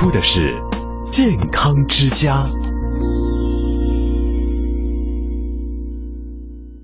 [0.00, 0.40] 出的是
[1.04, 2.42] 健康之家。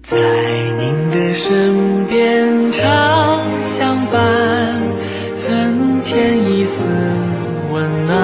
[0.03, 0.19] 在
[0.77, 4.98] 您的身边常相伴，
[5.34, 6.90] 增添一丝
[7.72, 8.18] 温暖。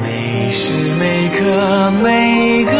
[0.00, 2.77] 每时每刻每个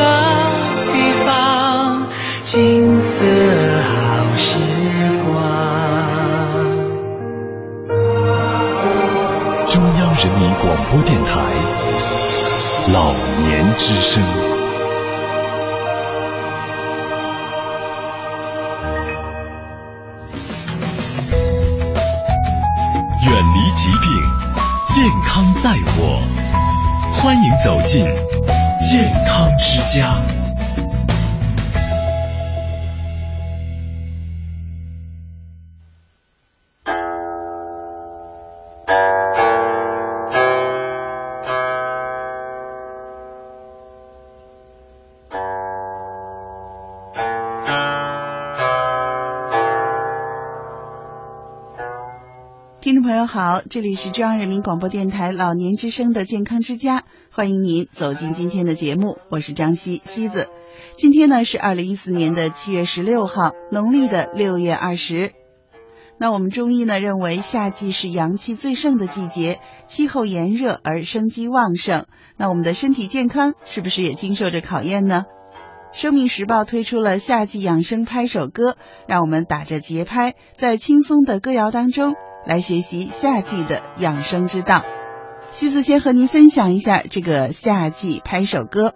[13.88, 14.22] 之声。
[23.22, 24.22] 远离疾病，
[24.94, 26.20] 健康在我。
[27.14, 28.04] 欢迎走进
[28.78, 30.20] 健康之家。
[53.28, 60.48] 好，这里是中央人民广播电台老年之声的健康之家，欢迎您走进今天的节目，我是张希希子。
[60.96, 65.32] 今天呢是二零一四年的七月十六号，农历的六月二十。
[66.18, 72.06] 那我们中医呢认为夏季是阳气最盛的季节，气候炎热而生机旺盛，
[72.38, 75.26] 那我们的身体健康是不是也经受着考验呢？
[75.92, 82.14] 生命时报推出了夏季养生拍手歌，让我们打着节拍，在轻松的歌谣当中。
[82.46, 84.84] 来学习夏季的养生之道。
[85.50, 88.94] 西子先和您分享一下这个夏季拍手歌，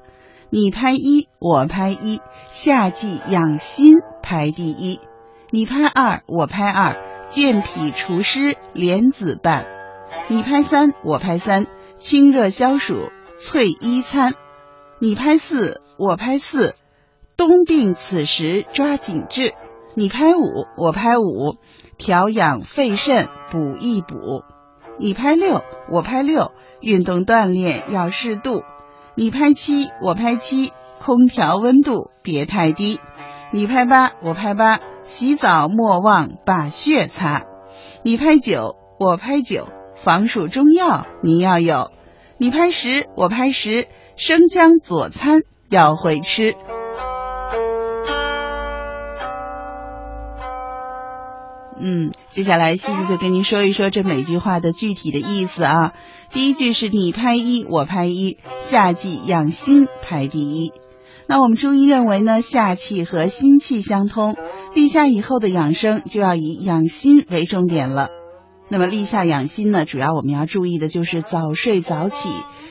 [0.50, 2.20] 你拍一，我拍一，
[2.50, 5.00] 夏季养心排第一。
[5.50, 6.96] 你拍二，我拍二，
[7.30, 9.66] 健脾除湿莲子伴。
[10.28, 11.66] 你拍三，我拍三，
[11.98, 14.34] 清热消暑翠衣餐。
[14.98, 16.74] 你拍四，我拍四，
[17.36, 19.54] 冬病此时抓紧治。
[19.94, 21.56] 你拍五，我拍五。
[22.02, 24.42] 调养肺肾，补一补。
[24.98, 28.64] 你拍六，我拍六，运动锻炼要适度。
[29.14, 32.98] 你拍七，我拍七，空调温度别太低。
[33.52, 37.44] 你拍八，我拍八，洗澡莫忘把血擦。
[38.02, 41.92] 你拍九，我拍九，防暑中药你要有。
[42.36, 43.86] 你拍十，我拍十，
[44.16, 46.56] 生姜佐餐要会吃。
[51.80, 55.92] 嗯，接下来西子就跟您说一说这每句话的具体的意思啊。
[56.30, 60.72] 第一句是你拍一，我拍一，夏季养心排第一。
[61.26, 64.36] 那我们中医认为呢，夏气和心气相通，
[64.74, 68.08] 立夏以后的养生就要以养心为重点了。
[68.68, 72.28] 那么立夏养心呢，主要我们要注意的就是早睡早起，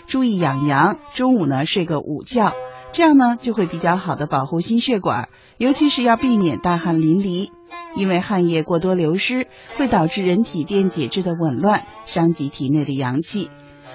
[0.08, 2.54] 注意养阳，中午呢睡个午觉，
[2.92, 7.50] 这样呢就会比较好的保护心血管，尤其是要避免大汗淋漓。
[7.96, 13.50] 因为汗液过多流失，会导致人体电解质的紊乱，伤及体内的阳气。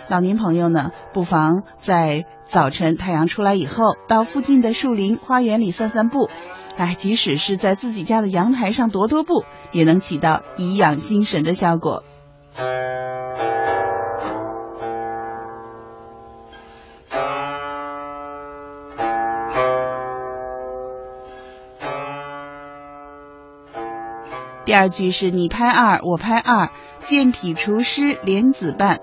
[0.08, 6.28] 老年朋友呢，不妨在早晨太阳出来以后，到附近的树林、花园里散散步。
[6.76, 12.04] 哎，即使是在自己家的阳台上踱踱步，也能起到颐养心神的效果。
[24.66, 26.72] 第二句是你拍二，我拍二，
[27.04, 28.98] 健脾除湿莲子拌。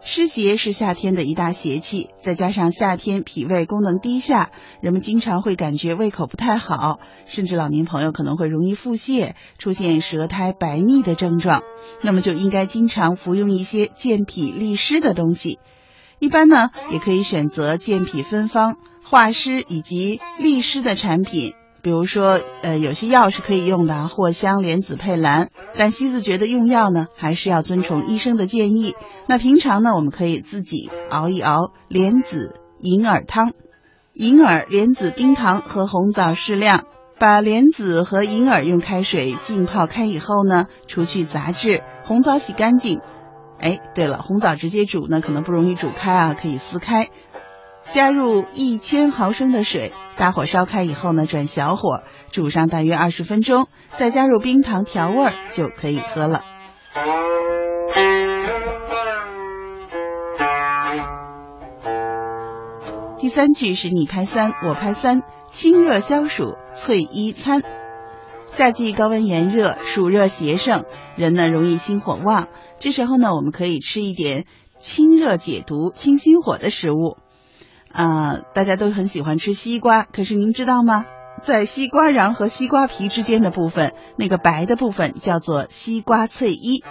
[0.00, 11.60] 湿邪是夏天的一大邪气，再加上夏天脾胃功能低下，人们经常会感觉胃口不太好，甚至老年朋友可能会容易腹泻，出现舌苔白腻的症状。
[12.02, 15.58] 那么就应该经常服用一些健脾利湿的东西。
[16.20, 21.52] 一般呢，也可以选择健脾分方、化湿以及利湿的产品。
[21.82, 25.50] 比如说，呃，有些药是可以用的，藿香、莲子配蓝。
[25.76, 28.94] 但西子觉得用药呢，还是要遵从医生的建议。
[29.26, 33.52] 那平常呢，我们可以自己熬一熬莲子银耳汤，
[34.14, 36.84] 银耳、莲子、冰糖和红枣适量。
[37.18, 43.00] 把莲子和银耳用开水浸泡开以后呢，除去杂质，红枣洗干净。
[43.60, 47.10] 哎，对了，红枣直接煮呢，可能不容易煮开啊，可以撕开。
[47.92, 56.42] 加入一千毫升的水，大火烧开以后呢，转小火煮上大约二十分钟，再加入冰糖调味儿就可以喝了。
[63.18, 67.62] 第三句是你拍三，我拍三，清热消暑，翠衣餐。
[68.50, 70.84] 夏季高温炎热，暑热邪盛，
[71.16, 72.48] 人呢容易心火旺。
[72.78, 74.44] 这时候呢，我们可以吃一点
[74.76, 77.16] 清热解毒、清心火的食物。
[77.92, 81.04] 啊，大家都很喜欢吃西瓜，可是您知道吗？
[81.42, 86.84] 在西瓜瓤和西瓜皮之间的部分，那个白的部分叫做西瓜翠衣。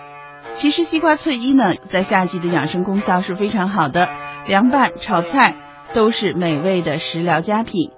[0.54, 4.10] 其实西瓜翠衣呢，在夏季的养生功效是非常好的，
[4.48, 5.56] 凉拌、炒菜
[5.94, 7.92] 都是美味的食疗佳品。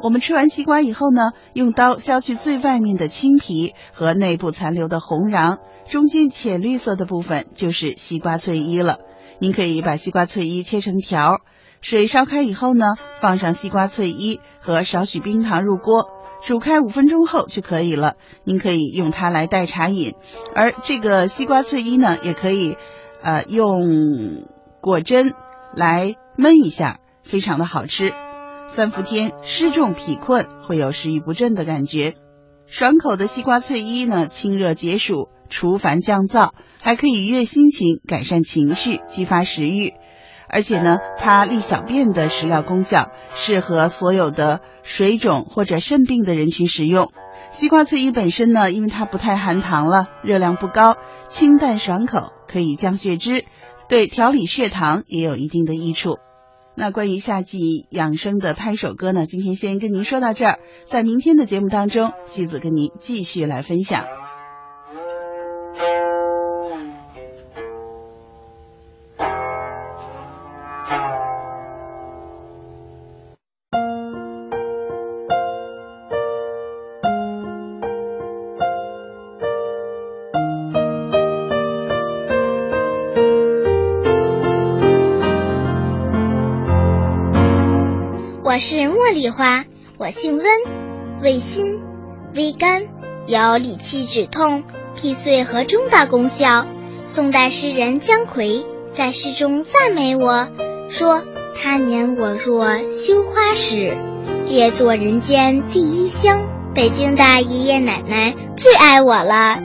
[0.00, 5.58] 我们吃完西瓜以后呢，用刀削去最外面的青皮和内部残留的红瓤，
[5.88, 8.98] 中间浅绿色的部分就是西瓜翠衣了。
[9.40, 11.40] 您可以把西瓜翠衣切成条，
[11.80, 12.86] 水烧开以后呢，
[13.20, 16.10] 放上西瓜翠衣和少许冰糖入锅，
[16.44, 18.14] 煮开五分钟后就可以了。
[18.44, 20.14] 您可以用它来代茶饮，
[20.54, 22.76] 而这个西瓜翠衣呢，也可以
[23.22, 24.46] 呃用
[24.80, 25.34] 果针
[25.74, 28.12] 来焖一下，非常的好吃。
[28.74, 32.14] 三伏天湿重脾困，会有食欲不振的感觉。
[32.66, 39.94] 爽口的西瓜翠衣呢，清热解暑、除烦降燥，还可以愉悦心情、改善情绪、激发食欲。
[40.50, 47.12] 而且呢，它利小便的食疗功效，适合所有的水肿或者肾病的人群食用。
[47.52, 50.96] 西瓜翠衣本身呢，因为它不太含糖了，热量不高，
[51.28, 53.44] 清淡爽口，可以降血脂，
[53.88, 56.18] 对调理血糖也有一定的益处。
[56.74, 59.26] 那关于夏季养生的拍手歌呢？
[59.26, 60.58] 今天先跟您说到这儿，
[60.88, 64.27] 在明天的节目当中，西子跟您继续来分享。
[88.58, 89.64] 是茉莉花，
[89.98, 90.44] 我姓温，
[91.22, 91.80] 味辛，
[92.34, 92.82] 微甘，
[93.26, 94.64] 有理气止痛、
[94.96, 96.66] 辟秽和中的功效。
[97.06, 100.48] 宋代诗人姜夔在诗中赞美我
[100.88, 101.22] 说
[101.54, 103.96] ：“他年我若羞花时，
[104.46, 106.40] 列作人间第一香。”
[106.74, 109.60] 北京的爷爷奶奶最爱我了。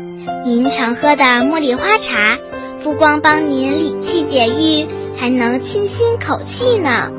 [0.46, 2.38] 您常喝的茉莉花茶，
[2.84, 4.88] 不光帮您理气解郁，
[5.18, 7.10] 还能清新口气呢。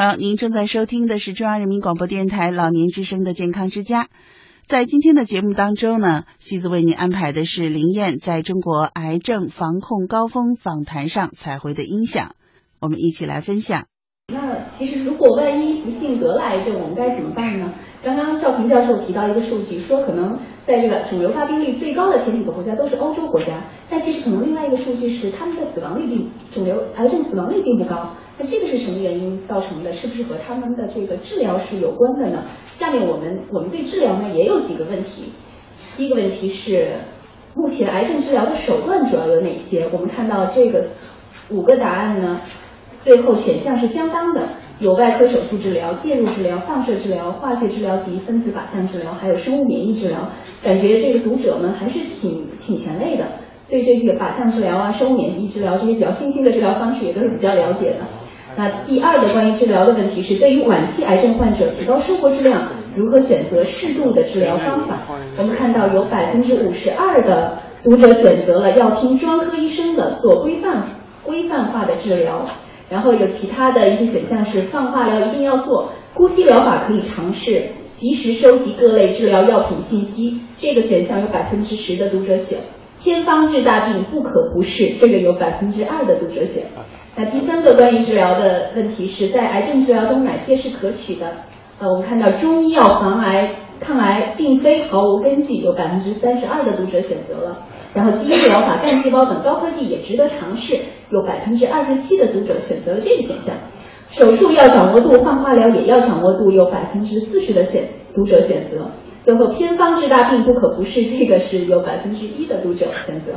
[0.00, 4.08] 好，您正在收听的是中央人民广播电台老年之声的健康之家。
[4.66, 12.34] 在今天的节目当中呢，西子为您安排的是林燕在中国癌症防控高峰访谈上采回的音响，
[12.80, 13.89] 我们一起来分享。
[14.32, 17.72] 那其实如果万一不幸得了癌症，我们该怎么办呢？
[18.02, 28.10] 刚刚赵平教授提到一个数据，说可能在这个肿瘤发病率最高的前几个国家都是欧洲国家，但其实可能另外一个数据是他们的死亡率并肿瘤癌症死亡率并不高。
[28.38, 29.92] 那这个是什么原因造成的？
[29.92, 32.44] 是不是和他们的这个治疗是有关的呢？
[32.68, 35.32] 下面我们我们对治疗呢也有几个问题。
[35.96, 36.92] 第一个问题是，
[37.54, 39.88] 目前癌症治疗的手段主要有哪些？
[39.92, 40.86] 我们看到这个
[41.50, 42.40] 五个答案呢，
[43.02, 44.48] 最后选项是相当的。
[44.78, 50.30] 有外科手术治疗、介入治疗、放射治疗、化学治疗及分子靶向治疗，还有生物免疫治疗。
[50.62, 53.26] 感觉这个读者们还是挺挺前卫的，
[53.68, 57.98] 对这个靶向治疗啊、生物免疫治疗这些比较新兴的治疗方式也都是比较了解的。
[58.56, 62.66] 那第二个关于治疗的问题是，对于晚期癌症患者提高生活质量，
[62.96, 64.98] 如何选择适度的治疗方法？
[65.36, 70.86] 我们看到有百分之五十二的读者选择了要听专科医生的，做规范
[71.22, 72.46] 规范化的治疗。
[72.90, 82.58] 然后有其他的一些选项是放化疗一定要做，呼吸疗法可以尝试，及时收集各类治疗药品信息，这个选项有百分之十的读者选，
[83.00, 86.64] 偏方治大病不可不试，这个有百分之二的读者选。
[87.16, 91.26] 那第三个关于治疗的问题是在癌症治疗中哪些是可取的？
[91.78, 97.56] 呃，我们看到中医药防癌抗癌并非毫无根据，有百分之三十二的读者选择了。
[97.94, 100.78] 然后基因疗法、干细胞等高科技也值得尝试，
[101.10, 103.54] 有百分之二十七的读者选择了这个选项。
[104.10, 108.90] 手术要掌握度，放化疗也要掌握度，有百分之四十的选读者选择。
[109.20, 113.32] 最后偏方治大病不可不试，这个是有百分之一的读者选择。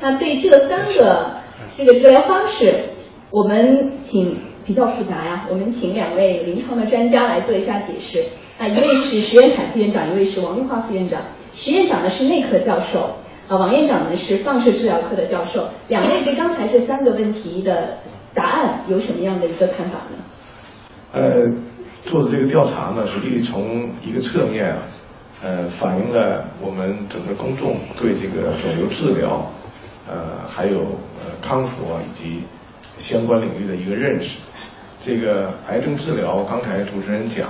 [0.00, 1.30] 那对这三个
[1.76, 2.74] 这个治疗方式，
[3.30, 4.36] 我们请
[4.66, 8.24] 比较复杂呀，我们请两位临床的专家来做一下解释。
[8.58, 11.22] 啊，一位是石元凯副院长，一位是王玉华副院长。
[11.54, 13.10] 石院长呢是内科教授。
[13.48, 17.96] 呃，王院长呢是放射治疗科的教授，两位对刚才这三个问题的
[18.34, 20.22] 答案有什么样的一个看法呢？
[21.12, 21.20] 呃，
[22.04, 24.82] 做的这个调查呢，实际从一个侧面啊，
[25.42, 29.50] 呃，反映了我们整个公众对这个肿瘤治疗，
[30.06, 32.42] 呃，还有呃康复啊以及
[32.98, 34.40] 相关领域的一个认识。
[35.00, 37.48] 这个癌症治疗，刚才主持人讲，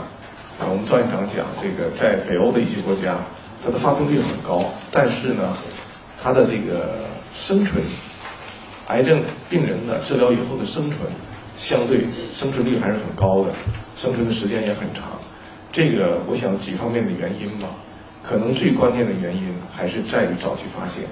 [0.60, 3.18] 啊，我们赵院长讲，这个在北欧的一些国家，
[3.64, 4.62] 它的发病率很高，
[4.92, 5.52] 但是呢，
[6.22, 7.82] 他的这个生存，
[8.88, 11.10] 癌症病人的治疗以后的生存，
[11.56, 13.52] 相对生存率还是很高的，
[13.96, 15.04] 生存的时间也很长。
[15.70, 17.68] 这个我想几方面的原因吧，
[18.22, 21.04] 可能最关键的原因还是在于早期发现。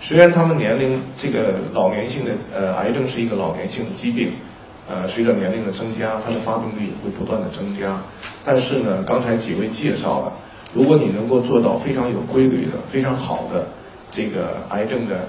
[0.00, 4.32] 虽然他们年龄这个老年性的呃癌症是一个老年性的疾病。
[4.90, 8.02] 呃，随着年龄的增加，它的发病率也会不断的增加。
[8.44, 10.32] 但是呢，刚才几位介绍了，
[10.74, 13.68] 如果你能够做到非常有规律的、非常好的
[14.12, 15.26] 这个癌症的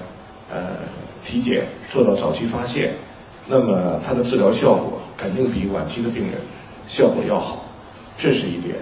[0.48, 0.76] 呃
[1.24, 2.92] 体检，做到早期发现，
[3.48, 6.34] 那么它的治疗效果肯定比晚期的病人
[6.86, 7.64] 效果要好。
[8.16, 8.76] 这是一点。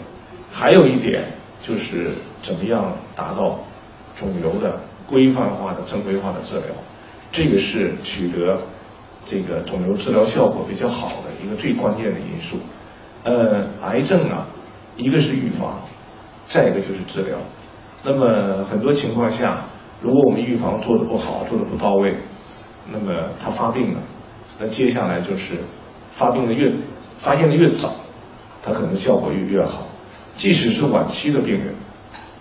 [0.51, 1.25] 还有一点
[1.63, 2.11] 就是
[2.43, 3.59] 怎么样达到
[4.21, 6.67] 肿瘤的规范化的正规化的治疗，
[7.33, 8.61] 这个是取得。
[9.25, 12.57] 这个肿瘤治疗效果比较好的一个最关键的因素，
[13.23, 14.49] 呃，癌症啊，
[14.97, 15.81] 一个是预防，
[16.49, 17.39] 再一个就是治疗。
[18.03, 19.63] 那么很多情况下，
[20.03, 22.15] 如果我们预防做的不好，做的不到位，
[22.91, 24.01] 那么它发病了，
[24.59, 25.55] 那接下来就是
[26.11, 26.75] 发病的越
[27.19, 27.95] 发现的越早，
[28.63, 29.87] 它可能效果越越好。
[30.35, 31.75] 即使是晚期的病人，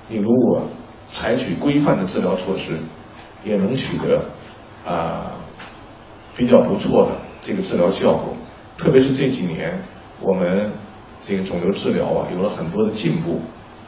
[0.09, 0.63] 你如果
[1.07, 2.77] 采取规范的治疗措施，
[3.43, 4.23] 也能取得
[4.85, 5.31] 啊。
[6.33, 8.33] 比较不错的这个治疗效果，
[8.77, 9.77] 特别是这几年
[10.21, 10.71] 我们
[11.19, 13.41] 这个肿瘤治疗啊有了很多的进步，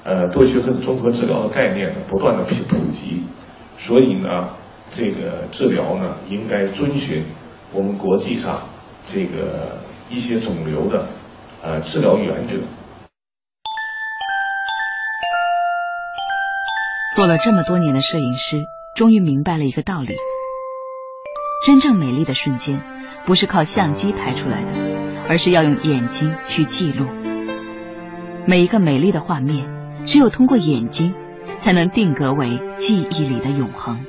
[0.03, 3.23] 呃，多学科综合治疗的概念呢不断的普普及，
[3.77, 4.49] 所以呢
[4.89, 7.25] 这个治疗呢应该遵循
[7.73, 8.61] 我们国际上
[9.05, 11.07] 这个一些肿瘤的
[11.61, 12.55] 呃治疗原则。
[17.15, 18.57] 做了这么多年的摄影师，
[18.95, 20.15] 终于明白了一个道理。
[21.65, 22.81] 真正美丽的瞬间，
[23.25, 24.71] 不是靠相机拍出来的，
[25.29, 27.05] 而是要用眼睛去记录。
[28.47, 31.13] 每一个美丽的画面，只有通过眼睛，
[31.55, 34.05] 才能定格为记忆里的永恒。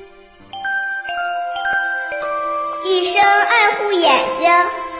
[2.84, 4.50] 一生爱护眼睛，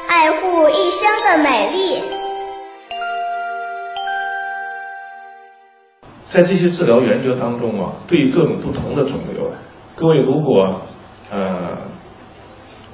[0.09, 2.03] 爱护一生的美丽。
[6.27, 9.53] 在这些治疗原则当中啊，对于各种不同的肿瘤，
[9.97, 10.83] 各位如果
[11.31, 11.79] 呃。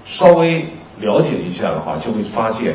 [0.02, 0.66] 稍微
[0.98, 2.74] 了解一下的话，就会发现，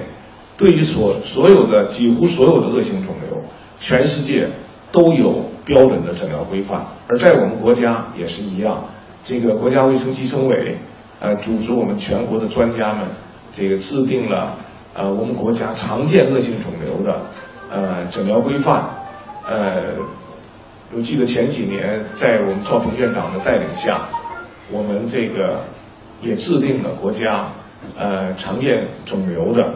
[0.58, 3.44] 对于所所有的几乎所有的恶性肿瘤，
[3.78, 4.52] 全世界
[4.96, 8.86] 都有标准的诊疗规范，而在我们国家也是一样。
[9.26, 10.78] 这个国家卫生计生委
[11.20, 13.06] 呃组织我们全国的专家们，
[13.52, 14.56] 这个制定了
[14.94, 17.22] 呃我们国家常见恶性肿瘤的
[17.70, 18.90] 呃诊疗规范。
[19.46, 19.92] 呃，
[20.96, 24.08] 我记得前几年在我们赵平院长的带领下，
[24.72, 25.60] 我们这个。
[26.22, 27.50] 也制定了国家
[27.96, 29.74] 呃常见肿瘤的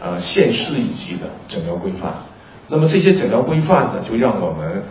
[0.00, 2.14] 呃县市一级的诊疗规范。
[2.70, 4.84] 那么这些诊疗规范呢，就让我们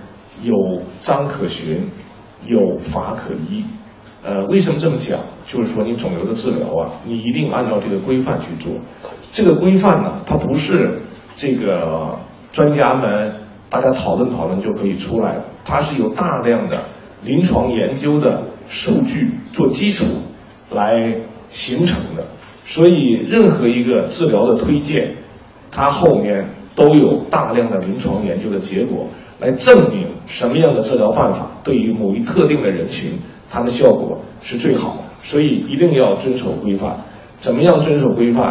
[0.43, 0.53] 有
[1.01, 1.89] 章可循，
[2.45, 3.63] 有法可依。
[4.23, 5.19] 呃，为什么这么讲？
[5.45, 8.73] 就是说你肿瘤的治疗啊，你一定按照这个规范去做。
[9.31, 11.01] 这个规范呢，它不是
[11.35, 12.17] 这个
[12.51, 13.33] 专家们
[13.69, 16.83] 大家讨论讨论就可以出来的，它是有大量的
[17.23, 20.05] 临床研究的数据做基础。
[20.71, 21.15] 来
[21.47, 22.23] 形成的，
[22.63, 22.93] 所以
[23.27, 25.15] 任何一个治疗的推荐，
[25.71, 26.45] 它后面
[26.75, 29.07] 都有大量的临床研究的结果
[29.39, 35.03] 来证明什么样的治疗办法对于某一特定的人群，它的效果是最好的。
[35.21, 36.97] 所以一定要遵守规范。
[37.39, 38.45] 怎么样遵守规范？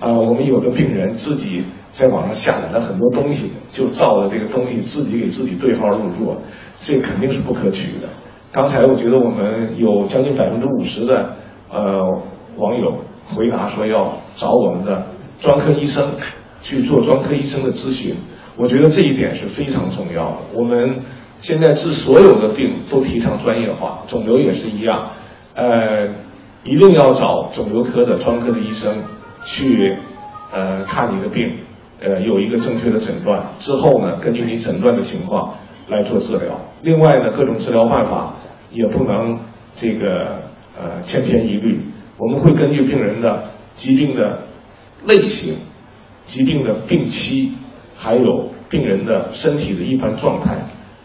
[0.00, 6.36] 啊，我们有的病人自己在网上下载了很多东西，就照着这个东西自己给自己对号入座，
[6.82, 8.08] 这肯定是不可取的。
[8.52, 11.36] 刚才我觉得我们有将近百分之五十的。
[11.68, 12.22] 呃，
[12.56, 12.98] 网友
[13.34, 15.06] 回答说要找我们的
[15.38, 16.02] 专科医生
[16.60, 18.14] 去做专科医生的咨询，
[18.56, 20.36] 我觉得这一点是非常重要的。
[20.54, 21.00] 我们
[21.38, 25.10] 现在治所有的病都提倡专业化，肿瘤也是一样，
[25.54, 26.08] 呃，
[26.64, 28.92] 一定要找肿瘤科的专科的医生
[29.44, 29.98] 去
[30.52, 31.42] 呃看你的病，
[32.00, 35.54] 呃有一个正确的诊断之后呢，根据你诊断的情况
[35.88, 36.60] 来做治疗。
[36.82, 38.34] 另外呢，各种治疗办法
[38.70, 39.38] 也不能
[39.74, 40.46] 这个。
[40.78, 41.86] 呃，千篇一律，
[42.18, 44.40] 我们会根据病人的疾病的
[45.06, 45.56] 类型、
[46.26, 47.52] 疾病的病期，
[47.96, 50.58] 还有病人的身体的一般状态，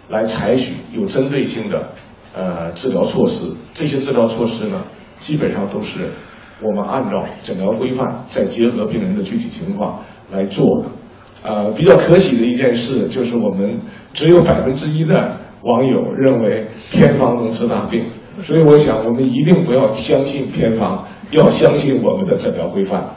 [0.10, 1.94] 来采取有针对性的
[2.36, 3.56] 呃治疗措施。
[3.74, 4.84] 这些治疗措施呢，
[5.20, 6.10] 基本上都是
[6.62, 10.00] 我们按照诊疗规范，再结合病人的具体情况
[10.32, 10.90] 来做的。
[11.44, 13.80] 呃，比较可喜的一件事就是我们
[14.13, 18.06] 只有百分之一的网友认为偏方能治大病，
[18.42, 23.16] 所以我想我们一定不要相信偏方，要相信我们的诊疗规范。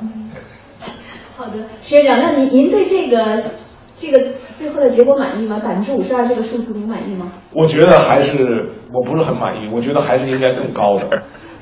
[1.45, 3.39] 好的，石院长，那您您对这个
[3.97, 4.19] 这个
[4.57, 5.61] 最后的结果满意吗？
[5.63, 7.33] 百分之五十二这个数字您满意吗？
[7.53, 11.07] 我觉得还是我不是很满意，我觉得还是应该更高的，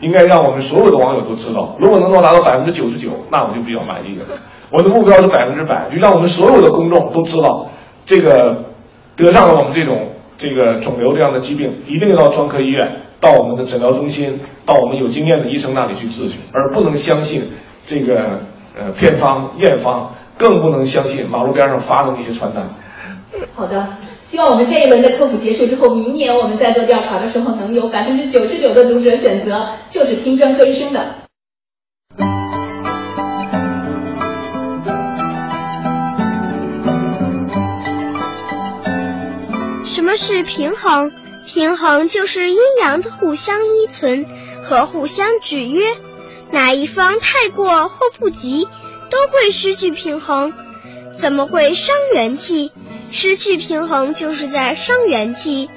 [0.01, 1.77] 应该让我们所有的网友都知道。
[1.81, 4.25] 如果能够达到百分之九十九，那我就比较满意了。
[4.71, 7.67] 我的目标是百分之百，就让我们所有的公众都知道，
[8.05, 8.67] 这个
[9.17, 17.51] 得上了我们这种这个肿瘤这样的疾病，一定要到专科医院，到我们的诊疗中心，到我们有经验的医生那里去咨询，而不能相信
[17.83, 18.43] 这个
[18.77, 22.69] 呃偏方验方，更不能相信马路边上发的那些传单。
[23.55, 31.17] 好的，希望我们这一轮的科普结束之后，明年我们在做调查的时候，能有百分之九十九的读者选择就是听专科医生的。
[39.85, 41.11] 什么是平衡？
[41.45, 44.27] 平衡就是阴阳的互相依存
[44.63, 45.81] 和互相制约，
[46.53, 48.69] 哪一方太过或不及，
[49.11, 50.53] 都会失去平衡。
[51.17, 52.71] 怎么会伤元气？
[53.11, 55.69] 失去平衡就是在伤元气。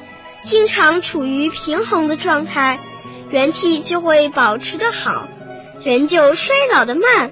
[0.44, 2.80] 经常处于平衡的状态，
[3.32, 5.28] 元气就会保持的好，
[5.84, 7.32] 人就衰老的慢。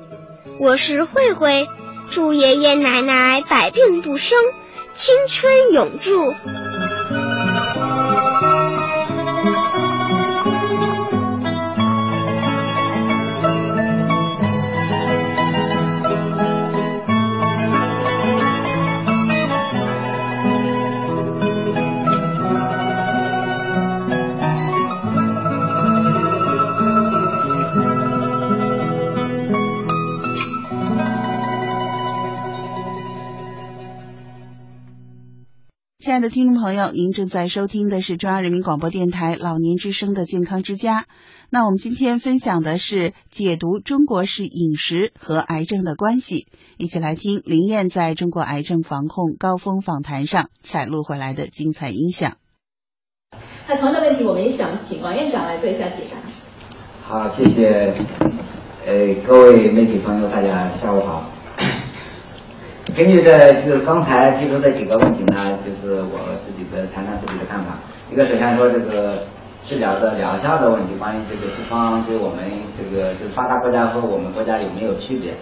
[0.60, 1.68] 我是慧慧，
[2.10, 4.38] 祝爷爷奶奶百病不生，
[4.94, 6.34] 青春永驻。
[36.14, 41.08] 亲爱的听众朋友，您正在收听的是中央人民广播电台老年之声的健康之家。
[41.50, 46.46] 那我们今天分享的是解读中国式饮食和癌症的关系，
[46.78, 52.34] 一起来听林燕在中国癌症防控高峰访谈上采录回来的精彩音响。
[53.68, 56.22] 那同样的问题，我们也想请王院长来做一下解答。
[57.02, 57.92] 好，谢谢。
[58.86, 61.33] 呃，各位媒体朋友，大家下午好。
[62.96, 67.76] 根据这就是刚才提出的几个问题呢，就是我自己的谈谈自己的看法。
[68.12, 69.18] 一个首先说这个
[69.64, 72.38] 治疗的疗效的问题，关于这个西方对我们
[72.78, 75.34] 这个就发达国家和我们国家有没有区别？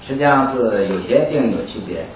[0.00, 2.06] 实际上是有些病有区别，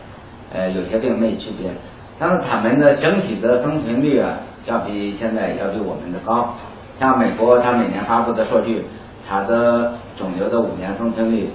[0.54, 1.70] 呃，有些病没区别。
[2.18, 6.54] 但是他们的整体的生存率啊，要比现在要比我们的高。
[6.98, 8.86] 像美国，它每年发布的数据，
[9.28, 11.50] 它的肿瘤的五年生存率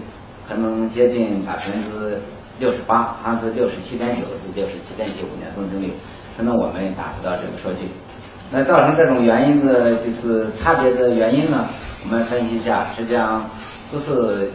[0.48, 2.22] 可能接近百分之。
[2.64, 5.92] 六十八，好像是六十七点九，是六十七点九五年生存率，
[6.38, 7.90] 可能我们达不到这个数据。
[8.50, 11.68] 那造成这种原因的，就是差别的原因呢？
[12.06, 13.44] 我们分析一下，实际上
[13.92, 14.50] 不是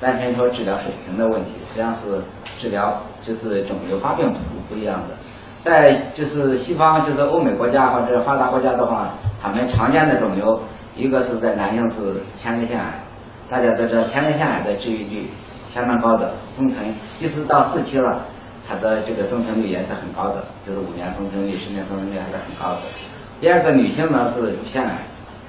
[0.00, 5.16] 单纯说治疗水平的问题，实际上是治疗就是肿瘤发病谱不一样的。
[5.58, 9.10] 在就是西方，就是欧美国家或者发达国家的话，
[9.42, 10.60] 他们常见的肿瘤，
[10.94, 13.02] 一个是在男性是前列腺癌，
[13.48, 15.28] 大家都知道前列腺癌的治愈率。
[15.70, 18.26] 相当高的生存，即使到四期了，
[18.68, 22.80] 它的这个生存率也是很高的，就是五年生存率、十年生存率还是很高的。
[23.40, 24.92] 第二个女性呢是乳腺癌，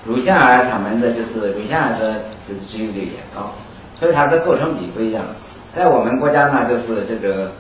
[0.05, 3.51] 乳腺癌他们的就是乳腺癌的就是治愈率也高，
[3.95, 5.25] 所以它的构成比不一样。
[5.69, 7.51] 在我们国家呢，就是这个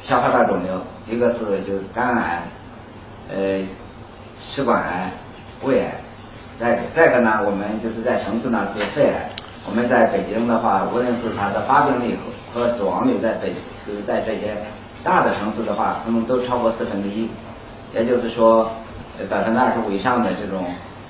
[0.00, 2.42] 消化道肿瘤，一个是就是肝癌，
[3.28, 3.62] 呃，
[4.40, 5.10] 食管癌、
[5.62, 5.94] 胃癌，
[6.60, 9.28] 再再一个呢，我们就是在城市呢是肺癌。
[9.66, 12.16] 我们在北京的话，无论是它的发病率
[12.52, 13.50] 和死亡率，在北
[13.86, 14.54] 就是在这些
[15.02, 17.28] 大的城市的话，可能都超过四分之一，
[17.94, 18.70] 也就是说，
[19.30, 20.66] 百分之二十五以上的这种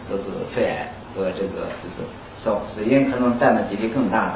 [0.09, 4.35] 都是肺癌和这个就是死死因可能占的比例更大的。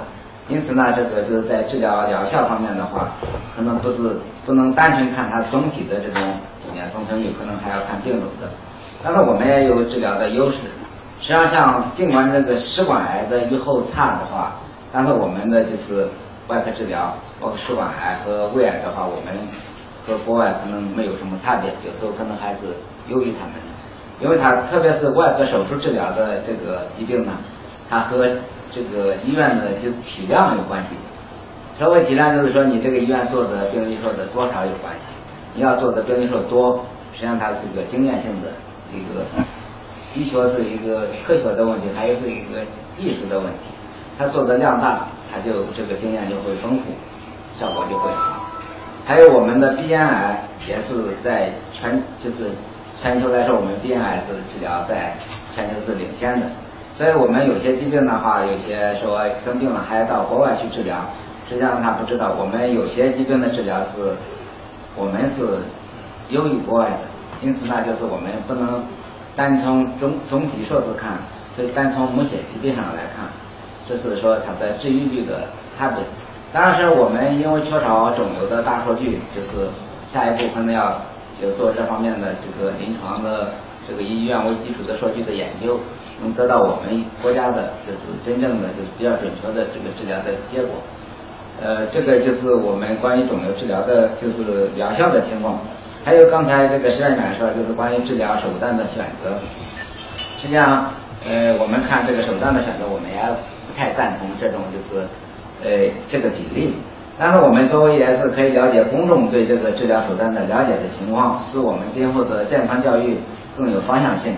[0.49, 3.11] 因此呢，这个就是在治疗疗效方面的话，
[3.55, 6.23] 可能不是不能单纯看它总体的这种
[6.69, 8.51] 五年生存率，可能还要看病种的。
[9.05, 10.63] 但是我们也有治疗的优势。
[11.21, 14.55] 实际上，像尽管这个食管癌的预后差的话，
[14.93, 16.09] 但是我们的就是
[16.47, 19.35] 外科治疗，包括食管癌和胃癌的话，我们
[20.07, 22.67] 和国外可能没有什么差别，有时候可能还是
[23.09, 23.55] 优于他们。
[24.21, 27.33] 因为它特别是外科手术治疗的这个疾病呢，
[27.89, 28.27] 它和
[28.71, 30.97] 这个医院的就体量有关系。
[31.77, 35.13] 所谓体量，就是说你这个医院做的病例数的多少有关系。
[35.55, 38.49] 你要做的病例数多，实际上它是一个经验性的
[38.93, 39.25] 一个。
[40.15, 42.63] 医学是一个科学的问题，还有是一个
[42.99, 43.61] 艺术的问题。
[44.19, 46.85] 他做的量大，他就这个经验就会丰富，
[47.53, 48.45] 效果就会好。
[49.05, 52.51] 还有我们的鼻咽癌也是在全就是
[52.95, 55.15] 全球来说，我们鼻咽癌是治疗在
[55.55, 56.47] 全球是领先的。
[56.95, 60.97] 所以我们有些疾病的话，有些说生病了还要到国外去治疗，
[61.49, 64.17] 实际上他不知道，我们有些疾病的治疗是
[64.97, 65.61] 我们是
[66.31, 66.99] 优于国外的。
[67.41, 68.83] 因此呢，就是我们不能
[69.39, 71.13] 单从总总体数字看，
[71.57, 73.25] 就单从某些疾病上来看，
[73.87, 75.45] 这是说它的治愈率的
[75.77, 76.03] 差别。
[76.53, 79.69] 当然是我们因为缺少肿瘤的大数据，就是
[80.13, 81.01] 下一步可能要
[81.41, 83.53] 就做这方面的这个临床的
[83.87, 85.79] 这个以医院为基础的数据的研究，
[86.21, 90.75] 能得到我们国家的就是真正的就是比较准确的这个治疗的结果。
[91.63, 95.61] 呃，这个就是我们关于肿瘤治疗的就是疗效的情况。
[96.05, 99.39] 还有刚才这个石院长说，就是关于治疗手段的选择。
[100.39, 100.93] 实际上，
[101.29, 103.17] 呃，我们看这个手段的选择，我们也
[103.67, 105.07] 不太赞同这种就是。
[105.61, 106.77] 呃，这个比例，
[107.19, 113.19] 但是我们作为也是可以了解公众对这个治疗手段的了解的情况，使我们今后的健康教育
[113.57, 114.37] 更有方向性。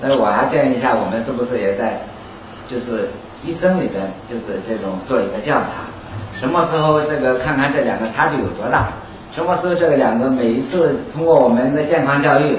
[0.00, 2.00] 那我还建议一下，我们是不是也在
[2.66, 3.10] 就是
[3.44, 5.68] 医生里边，就是这种做一个调查，
[6.40, 8.92] 什么时候这个看看这两个差距有多大？
[9.32, 12.58] 什么时候这个两个每一次通过我们的健康教育，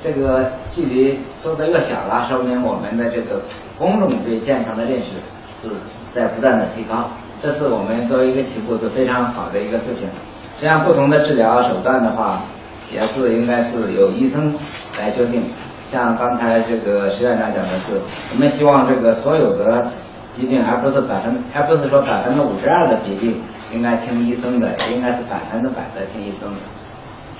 [0.00, 3.42] 这个距离缩得越小了，说明我们的这个
[3.76, 5.08] 公众对健康的认识
[5.60, 5.68] 是
[6.14, 7.10] 在不断的提高。
[7.42, 10.08] 这是我们作为一个起步是非常好的一个事情。
[10.54, 12.40] 实际上，不同的治疗手段的话，
[12.92, 14.54] 也是应该是由医生
[14.96, 15.50] 来决定。
[15.90, 18.00] 像刚才这个石院长讲的是，
[18.32, 19.90] 我们希望这个所有的
[20.30, 26.58] 疾病，而不是百分，而不是说百分之五十二的比例应该听医生的，应该是百分之百的听医生的。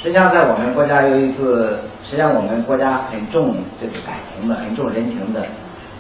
[0.03, 5.47] 实际上，在我们国家由于是，实际上我们国家很重这个感情的，很重人情的，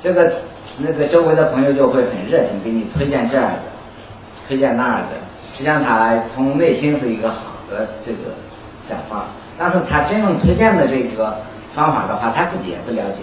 [0.01, 0.33] 这个
[0.79, 3.59] 那个周围的朋友就会很热情给你推荐这样的。
[4.45, 5.11] 推荐那儿的，
[5.55, 8.35] 实际上他从内心是一个好的这个
[8.83, 11.37] 想法，但是他真正推荐的这个
[11.73, 13.23] 方法的话，他自己也不了解，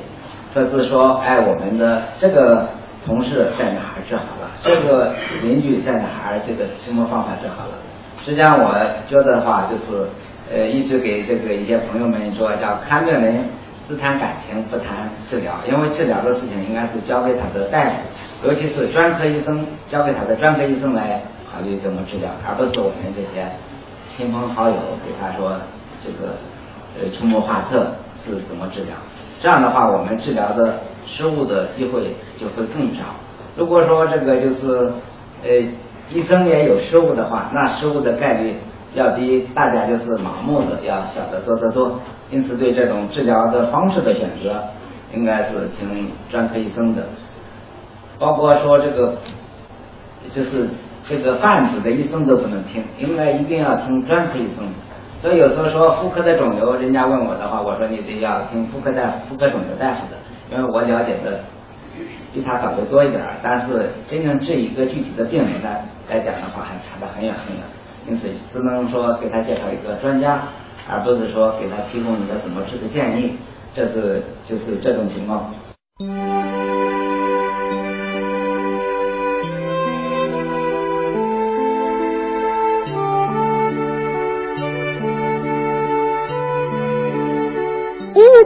[0.54, 2.69] 说是说，哎，我们的这个
[3.05, 7.73] 同事在哪儿治好了，这个邻居在哪儿，这个什么方法治好了。
[8.23, 8.73] 实际上，我
[9.07, 10.07] 觉得的话，就是
[10.51, 13.47] 呃，一直给这个一些朋友们说，叫看病人
[13.85, 17.95] 只谈感情，不谈治疗，因为治疗的事情应该是交给他的大夫。
[18.43, 23.49] 尤其是专科医生交给他的专科医生来考虑怎么治疗，而不是我们这些
[24.07, 25.57] 亲朋好友给他说
[26.01, 26.35] 这个
[27.01, 28.95] 呃出谋划策是怎么治疗。
[29.39, 33.04] 这样的话，我们治疗的失误的机会就会更少。
[33.56, 34.91] 如果说这个就是
[35.43, 35.49] 呃
[36.12, 38.56] 医生也有失误的话，那失误的概率
[38.93, 41.99] 要比大家就是盲目的要小得多得多。
[42.30, 44.62] 因此，对这种治疗的方式的选择，
[45.13, 47.04] 应该是听专科医生的。
[48.19, 49.15] 包括说这个，
[50.30, 50.69] 就是
[51.08, 54.65] 这个泛指的医生都不能听，应该一定要听专科医生。
[55.21, 60.17] 所以有时候说妇科的肿瘤，人家问我的话，我说你得要听妇科大夫、妇科肿瘤大夫的，
[60.49, 61.41] 因为我了解的
[62.34, 63.36] 比他稍微多一点儿。
[63.43, 67.63] 但是真正治一个具体的病人来来讲的话，还差得很远很远。
[68.08, 70.41] 因此只能说给他介绍一个专家，
[70.88, 73.38] 而不是说给他提供一个怎么治的建议。
[73.75, 75.53] 这是就是这种情况。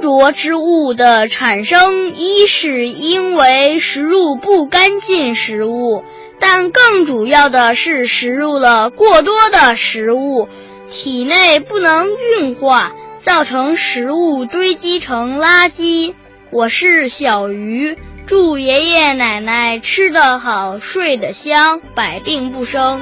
[0.04, 6.04] 浊之物的产生，一是因为食入不干净食物，
[6.42, 10.50] 但更主要的是食入了过多的食物，
[10.92, 16.16] 体内不能运化，造成食物堆积成垃圾。
[16.52, 23.02] 我是小鱼，祝爷爷奶奶吃得好，睡得香，百病不生。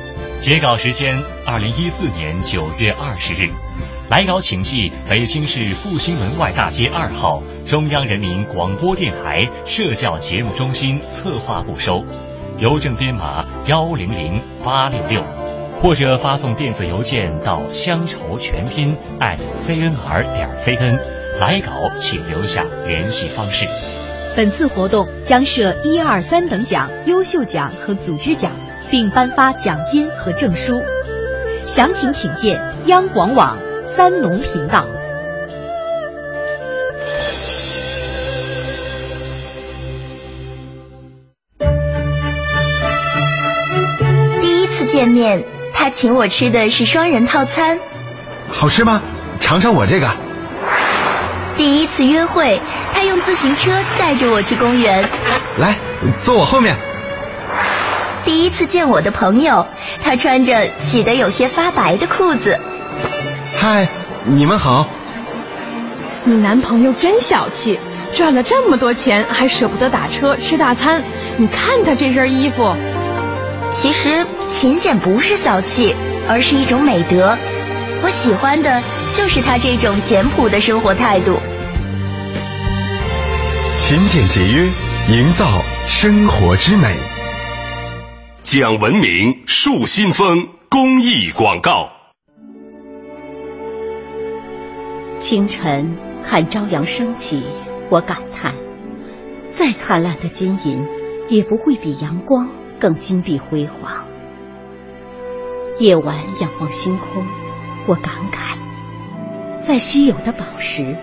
[0.41, 3.47] 截稿时间：二零一四年九月二十日，
[4.09, 12.03] 来稿请寄北京市复兴门外大街二号中央人民广播电台社教节目中心策划部收，
[12.57, 15.23] 邮政编码幺零零八六六，
[15.79, 20.97] 或者发送电子邮件到乡愁全拼 @cnr 点 cn，
[21.39, 23.67] 来稿请留下联系方式。
[24.35, 28.51] 本次活动将设一二三等奖、优秀奖和组织奖。
[28.91, 30.83] 并颁发奖金和证书，
[31.65, 34.85] 详情请见央广网三农频道。
[44.41, 47.79] 第一次见面，他请我吃的是双人套餐，
[48.49, 49.01] 好吃吗？
[49.39, 50.09] 尝尝我这个。
[51.55, 52.59] 第一次约会，
[52.93, 55.07] 他用自行车载着我去公园，
[55.57, 55.77] 来，
[56.19, 56.75] 坐我后面。
[58.23, 59.65] 第一次见我的朋友，
[60.03, 62.59] 他穿着洗得有些发白的裤子。
[63.57, 63.87] 嗨，
[64.25, 64.87] 你们好。
[66.23, 67.79] 你男朋友真小气，
[68.11, 71.03] 赚了这么多钱还舍不得打车吃大餐。
[71.37, 72.75] 你看他这身衣服。
[73.69, 75.95] 其实勤俭不是小气，
[76.27, 77.37] 而是一种美德。
[78.03, 78.81] 我喜欢的
[79.15, 81.39] 就是他这种简朴的生活态度。
[83.77, 84.67] 勤俭节约，
[85.09, 85.47] 营造
[85.87, 86.95] 生活之美。
[88.43, 91.91] 讲文明树新风公益广告。
[95.19, 97.43] 清晨看朝阳升起，
[97.91, 98.55] 我感叹：
[99.51, 100.83] 再灿烂的金银，
[101.29, 102.49] 也不会比阳光
[102.79, 104.07] 更金碧辉煌。
[105.77, 107.23] 夜晚仰望星空，
[107.87, 108.57] 我感慨：
[109.59, 110.97] 再稀有的宝石，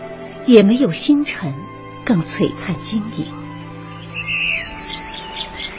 [0.44, 1.54] 也没有星辰
[2.04, 3.26] 更璀璨晶莹。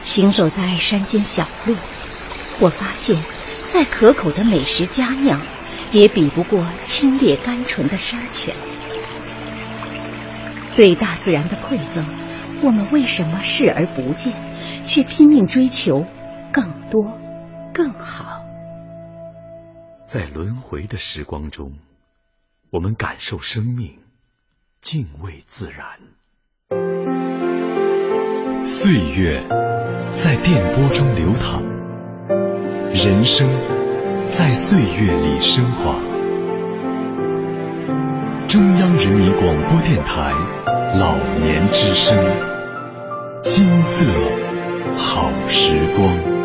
[0.09, 1.75] 行走在山间小路，
[2.59, 3.23] 我发现，
[3.67, 5.39] 再可口的美食佳酿，
[5.93, 8.55] 也比不过清冽甘醇的山泉。
[10.75, 12.03] 对大自然的馈赠，
[12.63, 14.33] 我们为什么视而不见，
[14.87, 16.03] 却拼命追求
[16.51, 17.15] 更多、
[17.71, 18.43] 更好？
[20.07, 21.77] 在轮回的时光中，
[22.71, 23.99] 我们感受生命，
[24.81, 25.99] 敬畏自然。
[28.71, 29.43] 岁月。
[30.13, 31.63] 在电波中流淌，
[32.93, 33.49] 人生
[34.27, 35.95] 在岁月里升华。
[38.47, 40.33] 中央人民广播电台
[40.99, 42.15] 老年之声，
[43.41, 44.05] 金色
[44.95, 46.38] 好时光。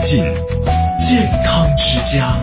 [0.00, 0.20] 进，
[0.98, 2.36] 健康之家。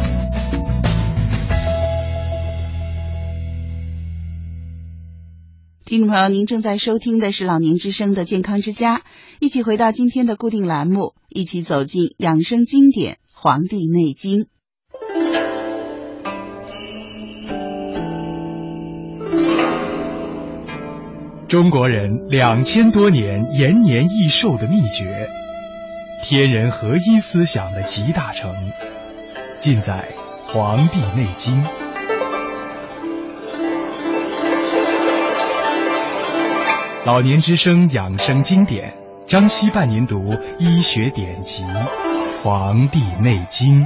[5.85, 9.03] 听众朋友，您正在收听的是老年之声的健康之家，
[9.39, 14.41] 一起回到今天的固定栏目，一起走进养生经典《黄帝内经》。
[21.47, 25.27] 中国人两千多年延年益寿的秘诀，
[26.23, 28.55] 天人合一思想的集大成，
[29.59, 30.07] 尽在
[30.53, 31.61] 《黄帝内经》。
[37.03, 38.93] 老年之声养生经典，
[39.27, 41.63] 张希伴您读医学典籍
[42.41, 43.83] 《黄帝内经》。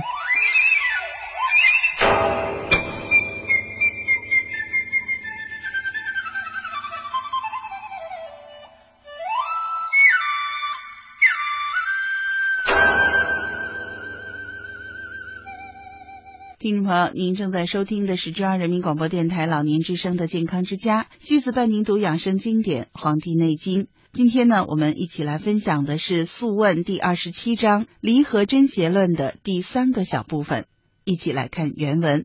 [16.87, 23.83] 朋友，您正在收听的是中央人民广播电台老年之声的健康之家，西子伴您读养生经典《黄帝内经》。
[24.13, 30.63] 今天呢，我们一起来分享的是《素问》第二十七章《离合真邪论》的第三个小部分，
[31.03, 32.23] 一起来看原文。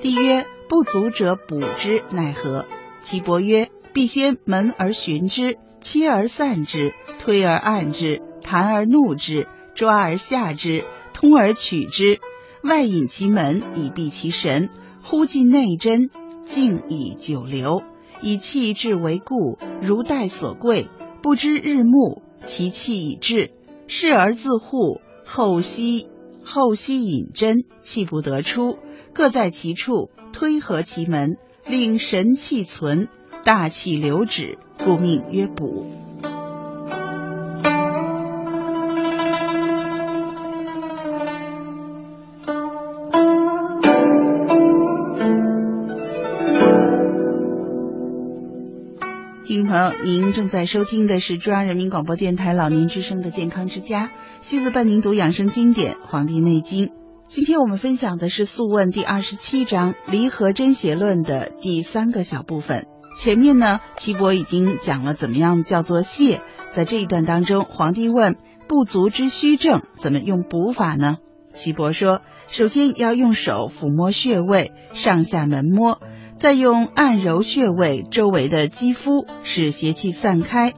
[0.00, 2.68] 帝曰：“不足者补之，奈何？”
[3.02, 10.82] 岐伯曰：“必先门而寻之，切而散之，推而按之。”弹而怒之，抓而下之，
[11.12, 12.18] 通而取之，
[12.64, 14.70] 外引其门以闭其神，
[15.04, 16.10] 忽进内针，
[16.42, 17.84] 静以久留，
[18.22, 20.88] 以气至为固，如待所贵，
[21.22, 23.52] 不知日暮，其气已至，
[23.86, 26.08] 视而自护，后息
[26.42, 28.78] 后息引针，气不得出，
[29.14, 31.36] 各在其处，推合其门，
[31.68, 33.06] 令神气存，
[33.44, 36.09] 大气流止，故命曰补。
[49.88, 56.86] 您正在收听的是中央人民广播电台老年之声的健康之家，西子伴您读养生经典《黄帝内经》。
[57.28, 62.86] 今天我们分享的是《素问》第二十七章《离合真邪论》的第三个小部分。
[63.16, 66.40] 前面呢，岐伯已经讲了怎么样叫做泻，
[66.72, 68.36] 在这一段当中，皇帝问
[68.68, 71.16] 不足之虚症怎么用补法呢？
[71.54, 76.00] 岐伯说，首先要用手抚摸穴位，上下门摸。
[76.40, 80.70] 再用按揉穴位周围的肌肤，使邪气散开；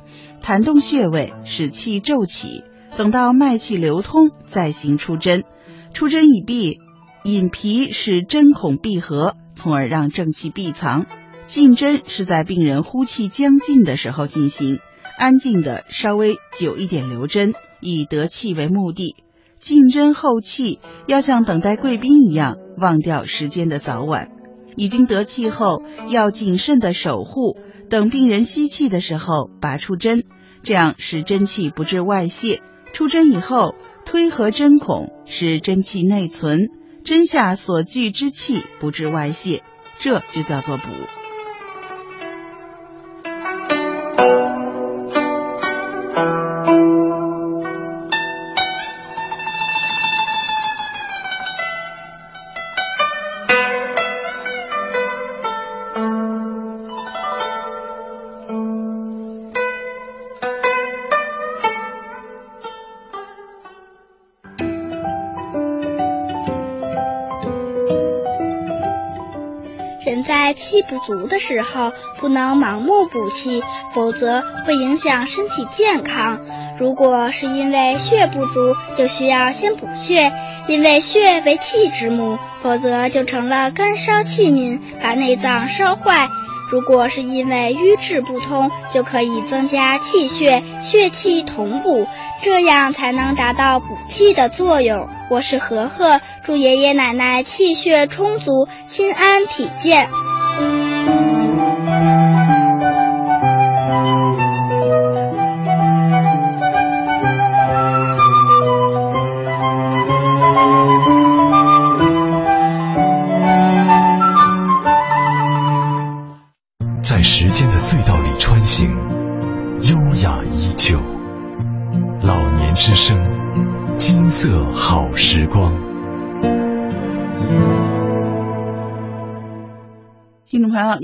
[0.42, 2.64] 弹动穴位，使气骤起。
[2.96, 5.44] 等到脉气流通，再行出针。
[5.94, 6.80] 出针已毕，
[7.22, 11.06] 引皮使针孔闭合，从而让正气闭藏。
[11.46, 14.80] 进针是在病人呼气将尽的时候进行，
[15.16, 19.14] 安静的稍微久一点留针，以得气为目的。
[19.60, 24.41] 进针后气要像等待贵宾一样，忘掉时间的早晚。
[24.76, 27.58] 已经得气后，要谨慎的守护，
[27.88, 30.24] 等病人吸气的时候拔出针，
[30.62, 32.60] 这样使真气不致外泄。
[32.92, 36.68] 出针以后，推合针孔，使真气内存，
[37.04, 39.62] 针下所聚之气不致外泄，
[39.98, 40.84] 这就叫做补。
[70.62, 76.38] 气不足的时候，不能盲目补气，否则会影响身体健康。
[76.78, 78.60] 如果是因为血不足，
[78.96, 80.32] 就需要先补血，
[80.68, 86.28] 因为血为气之母，否则就成了干烧器皿，把内脏烧坏。
[86.70, 92.06] 如果是因为瘀滞不通，就可以增加气血，血气同补，
[92.42, 95.08] 这样才能达到补气的作用。
[95.30, 100.08] 我是和和，祝爷爷奶奶气血充足，心安体健。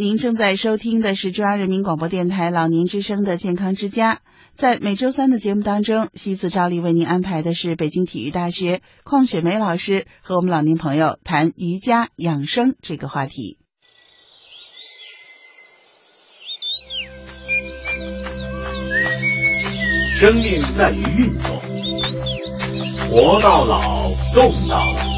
[0.09, 4.21] 您正在收听的是中央人民广播电台老年之声的健康之家。
[4.57, 13.59] 在每周三的节目当中，西子照例为您安排的是北京体育大学邝雪梅老师和我们老年朋友谈瑜伽养生这个话题。
[20.15, 21.61] 生命在于运动，
[23.11, 25.18] 活到老，动到老。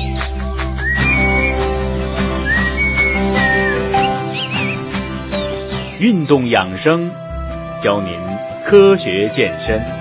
[6.01, 7.11] 运动养生，
[7.83, 8.11] 教您
[8.65, 10.00] 科学健身。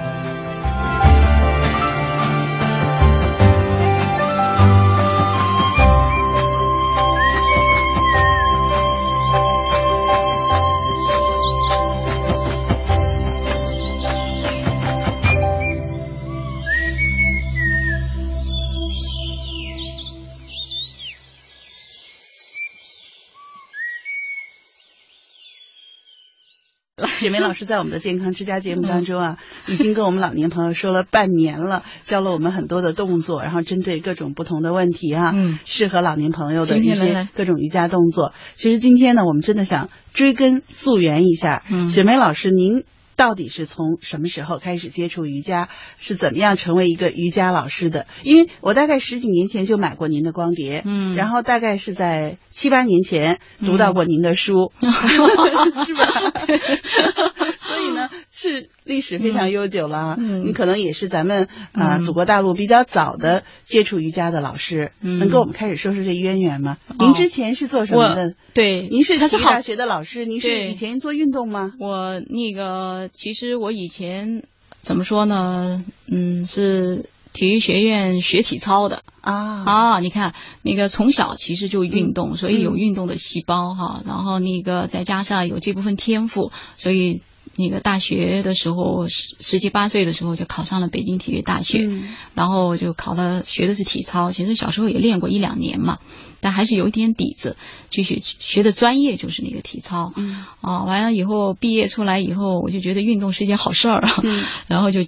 [27.29, 29.37] 雪梅老师在我们的健康之家节目当中啊，
[29.69, 38.33] 已经跟我们老年朋友说了半年了，教了我们很多的动作，然后针对各种不同的问题啊，嗯，适合老年朋友的一些各种瑜伽动作。
[38.55, 42.83] 其实今天呢，我们真的想追根溯源一下，嗯，雪梅老师您。
[43.19, 45.67] 到底是从什么时候开始接触瑜伽？
[45.99, 48.07] 是怎么样成为一个瑜伽老师的？
[48.23, 54.87] 因为我大概十几年前就买过您的光碟，嗯，然后大概是在七八年前读到过您的书， 嗯、
[55.85, 56.07] 是吧？
[57.69, 60.17] 所以呢，是历史非常悠久了。
[60.19, 66.77] 嗯，你可能也是咱们啊、呃、祖国大陆比较早的接触瑜伽的老师，嗯，能跟我们开始说说这渊源吗？
[66.87, 68.33] 哦、您之前是做什么的？
[68.53, 71.73] 对，您是体育大学的老师，您是以前做运动吗？
[71.79, 73.09] 我那个。
[73.13, 74.43] 其实我以前
[74.81, 75.83] 怎么说呢？
[76.09, 79.99] 嗯，是体育学院学体操的啊啊！
[79.99, 84.01] 你看那个从小其实就运动，嗯、所以有运动的细胞哈。
[84.05, 87.21] 然后那个再加上有这部分天赋，所以
[87.59, 94.31] 那个大学的时候十十七八岁的时候就考上了北京体育大学，嗯、然后就考了学的是体操。
[94.31, 95.99] 其实小时候也练过一两年嘛。
[96.41, 97.57] 但还是有一点底子，
[97.89, 105.05] 就学学的专业就是那个体操，嗯，啊，完了以后毕业出来以后，我就觉得运动是一件好事儿，嗯， 然后就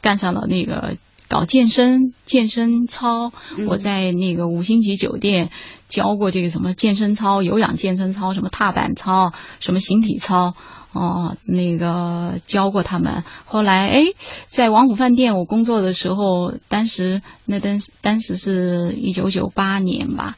[0.00, 0.96] 干上了那个
[1.28, 3.32] 搞健身健身操。
[3.56, 5.50] 嗯、我在那个五星级酒店
[5.88, 10.54] 教过这个什么健身操、有氧健身操、什么踏板操、什么形体操，
[10.92, 13.24] 哦，那个教过他们。
[13.44, 14.04] 后来哎，
[14.48, 20.34] 在王府饭店我工作的时候，当时那当当时是一九九八年吧。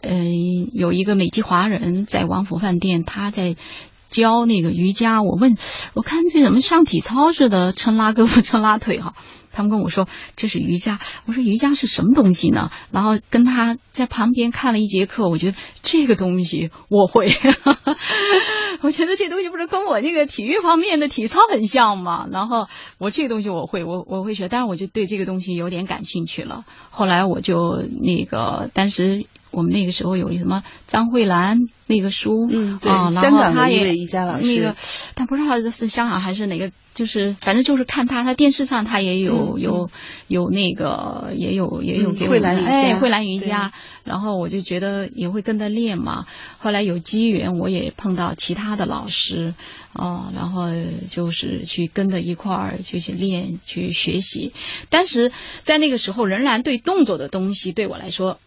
[0.00, 3.56] 嗯，有一个美籍华人在王府饭店，他在
[4.10, 5.22] 教那个瑜伽。
[5.22, 5.56] 我问，
[5.94, 9.14] 我看这怎么像体操似的，抻拉胳膊，抻拉腿哈。
[9.54, 12.70] 他们跟我说这是瑜伽，我说瑜伽是什么东西呢？
[12.92, 17.28] 然后跟他在旁边看了一节课，我觉得这个东西我会，
[18.82, 22.26] 我觉得这东西不是跟我这个体育方面的体操很像吗？
[22.30, 26.64] 然后我这个东西我会，我我会学，但是我就对这个东西有点感兴趣了。
[26.90, 29.26] 后来我就那个当时。
[29.54, 34.76] 我们那个时候有一什么张慧兰那个书，嗯，对，啊，香港的一位瑜伽老师，那个，
[35.14, 39.90] 但不知道是香港还是哪个，就是反正就是看他，他电视上他也有、嗯、有
[40.26, 46.26] 有那个也有也有给我慧兰瑜伽，哎，慧兰瑜伽，然后我就觉得也会跟着练嘛。
[46.58, 49.54] 后来有机缘，我也碰到其他的老师，
[49.92, 50.68] 哦，然后
[51.10, 54.52] 就是去跟着一块儿去去练去学习。
[54.88, 55.30] 但是
[55.62, 58.38] 在那个时候，仍然对动作的东西对我来说。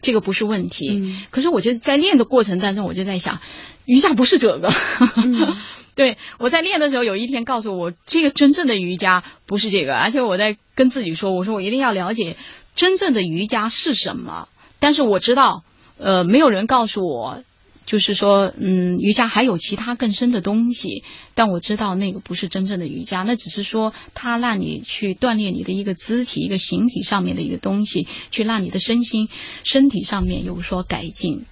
[0.00, 3.40] 这个不是问题，嗯、可是我觉得在练的过程当中，我就在想，
[3.84, 4.70] 瑜伽不是这个。
[5.16, 5.56] 嗯、
[5.94, 12.36] 对我在练的时候，有一天告诉我，这个真正的瑜伽不是这个，而且我在跟自己说，我说我一定要了解
[12.74, 14.48] 真正的瑜伽是什么。
[14.78, 15.64] 但是我知道，
[15.98, 17.42] 呃，没有人告诉我，
[17.88, 21.02] 就是说，嗯，瑜伽还有其他更深的东西。
[21.34, 29.30] 但我知道那个不是真正的瑜伽，那只是说它让你去锻炼你的一个肢体、一个形体上面的一个东西，去让你的身心、
[29.64, 31.46] 身体上面有所改进。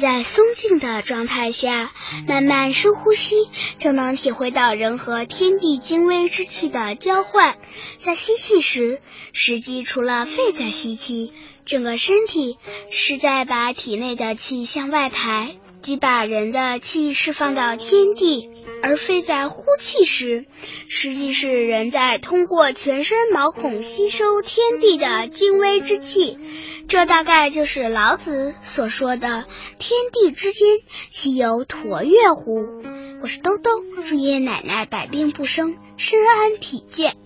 [0.00, 1.92] 在松静的状态下，
[2.26, 3.34] 慢慢深呼吸，
[3.78, 7.58] 就能体会到人和天地精微之气的交换。
[7.98, 9.00] 在吸气时，
[9.32, 11.34] 实际除了肺在吸气，
[11.66, 12.58] 整个身体
[12.90, 18.50] 是在把体内的气向外排，即把人的气释放到天地；
[18.82, 20.44] 而非在呼气时，
[20.88, 26.38] 实际是人在通过全身毛孔吸收天地的精微之气。
[26.86, 29.44] 这大概就是老子所说的
[29.78, 30.68] “天地之间，
[31.10, 32.82] 岂有橐越乎”。
[33.22, 33.70] 我是兜兜，
[34.04, 37.16] 祝爷爷奶奶百病不生，身安体健。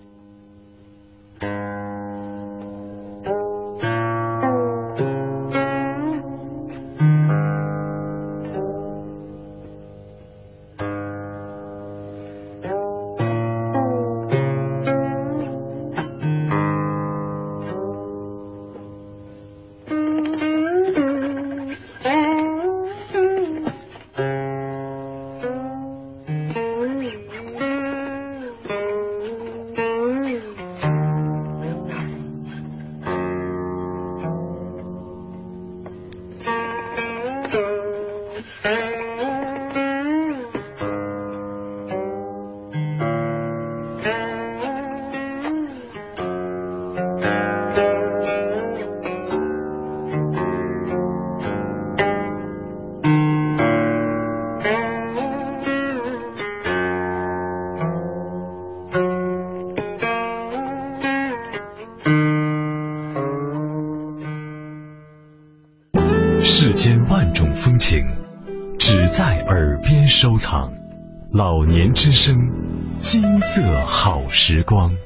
[74.55, 74.97] 时光。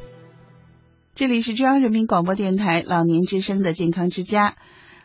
[1.14, 4.56] 这里是中央人民广播电台老年之声的健康之家，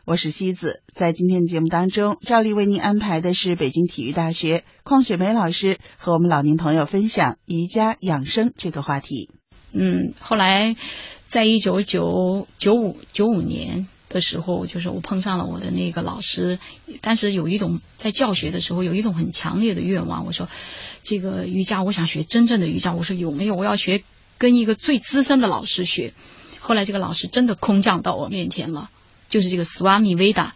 [0.04, 0.84] 我是西子。
[0.94, 9.30] 在今天的节目当中，照例为您安排的是北京体育大学邝雪梅老师和我们老年朋友分享瑜伽养生这个话题。
[9.72, 10.76] 嗯，后来
[11.28, 16.60] 在一九九九五九五年的时候，就是我碰上了我的那个老师，
[17.00, 20.50] 但是有一种在教学的时候有一种很强烈的愿望，我说
[21.02, 23.56] 这个瑜伽我想学真正的瑜伽，我说有没有？
[23.56, 24.04] 我要学
[24.38, 26.14] 跟一个最资深的老师学。
[26.60, 28.90] 后来这个老师真的空降到我面前了，
[29.30, 30.52] 就是这个 Swami Veda。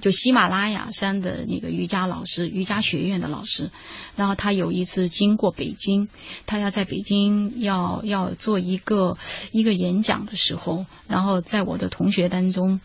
[0.00, 3.70] 就喜马拉雅山的那个瑜伽老师，瑜伽学院的老师，
[4.16, 6.08] 然后他有一次经过北京，
[6.46, 9.18] 他要在北京要要做一个
[9.52, 12.80] 一个演讲的时候，然后在我的同学当中，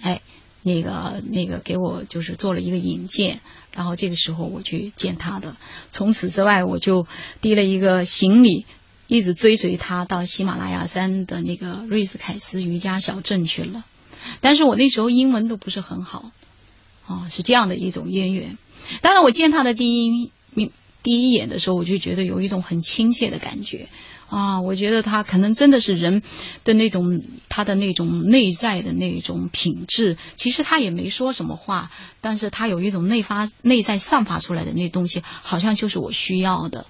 [0.00, 0.20] 哎，
[0.62, 3.40] 那个那个给我就是做了一个引荐，
[3.72, 5.56] 然后这个时候我去见他的，
[5.92, 7.06] 从此之外我就
[7.40, 8.66] 提了一个行李，
[9.08, 13.84] 一直追随他到喜马拉雅山的那个瑞斯凯斯瑜伽小镇去了。
[14.40, 16.30] 但是我那时候英文都不是很好，
[17.06, 18.58] 啊，是这样的一种渊源。
[19.00, 20.70] 当然，我见他的第一面、
[21.02, 23.88] 第一眼的时候，我就觉得有一种很亲切的感觉
[24.28, 26.22] 啊，我觉得他可能真的是人
[26.64, 30.18] 的那种他的那种内在的那种品质。
[30.36, 31.90] 其实他也没说什么话，
[32.20, 36.86] 但是他有一种内发、内在散发出来的那东西，好像就是我需要的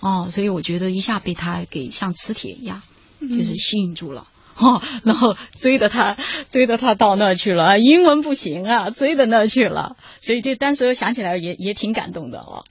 [0.00, 2.82] 哦，所以我觉得一下被他给像磁铁一样，
[3.20, 4.28] 就是吸引住了。
[4.58, 6.16] 哦，然后追着他，
[6.50, 7.78] 追着他到那去了。
[7.78, 9.96] 英文不行啊，追着那去了。
[10.20, 12.64] 所以就当时想起来也也挺感动的哦。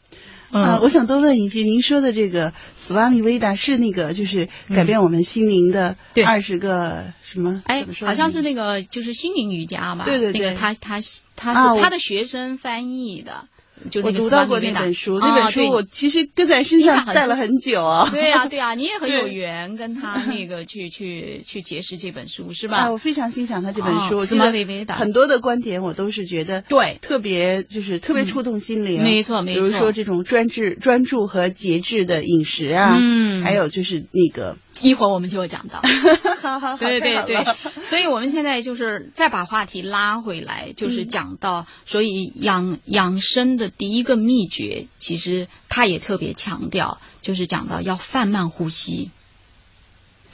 [0.52, 7.62] 啊，我想多问一句，您说的这个斯瓦米维达是那个就是改变我们心灵的二十个什么？
[7.66, 10.04] 哎，好像是那个就是心灵瑜伽吧？
[10.04, 11.00] 对对对，那个他他
[11.38, 13.46] 他是他的学生翻译的。
[13.92, 18.10] 就我读到过那本书，那本书我其实跟在身上带了很久啊。
[18.12, 22.92] 对啊，对啊，你也很有缘跟他 那个去去去结识这本书是吧？
[22.92, 29.02] 我非常欣赏他这本书，我记得很多的观点我都是觉得对特别就是特别触动心灵。
[29.04, 34.58] 没错没错，比如说这种专制、专注和节制的饮食啊，嗯，还有就是那个。
[34.82, 35.82] 一会儿我们就会讲到，
[36.42, 37.46] 好好好，对对对，
[37.84, 49.12] 所以我们现在就是再把话题拉回来，就是讲到，所以养养生的第一个秘诀，其实他也特别强调，就是讲到要放慢呼吸。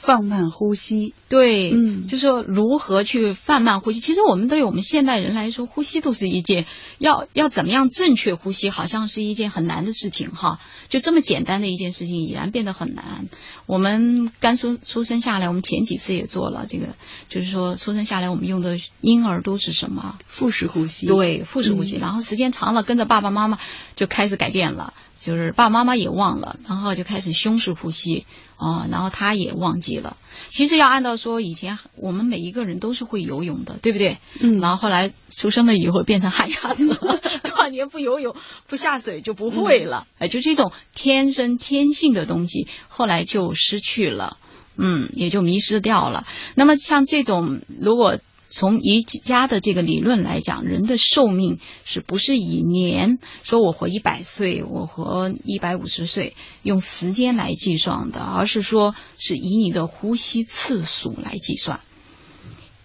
[0.04, 4.00] 放慢呼吸，对，嗯，就说如何去放慢呼吸。
[4.00, 6.66] 其实我们对于我们现代人来说，呼吸都是一件
[6.98, 10.60] 要要怎么样正确呼吸，好像是一件很难的事情哈。
[10.90, 13.26] 就这么简单的一件事情，已然变得很难。
[13.64, 16.88] 我们刚出出生下来，我们前几次也做了这个，
[17.30, 21.06] 就是说出生下来我们用的婴儿都是什么腹式呼吸？
[21.06, 21.96] 对，腹式呼吸。
[21.96, 23.58] 然后时间长了，跟着爸爸妈妈
[23.96, 24.92] 就开始改变了。
[25.18, 28.26] 就是爸爸妈妈也忘了，然后就开始胸式呼吸，
[28.58, 30.16] 哦，然后他也忘记了。
[30.50, 34.18] 其实要按照说，以前我们每一个人都是会游泳的，对不对？
[34.40, 34.60] 嗯。
[34.60, 38.36] 然后后来出生了以后变成旱鸭子了， 多少年不游泳、
[38.68, 40.06] 不下水就不会了。
[40.18, 44.36] 哎，就这种天生天性的东西，后来就失去了，
[44.76, 46.26] 嗯，也就迷失掉了。
[46.54, 61.80] 那么像这种，如果从瑜伽的这个理论来讲，人的寿命是不是以年说我活一百岁，我活一百五十岁，用时间来计算的，而是说是以你的呼吸次数来计算。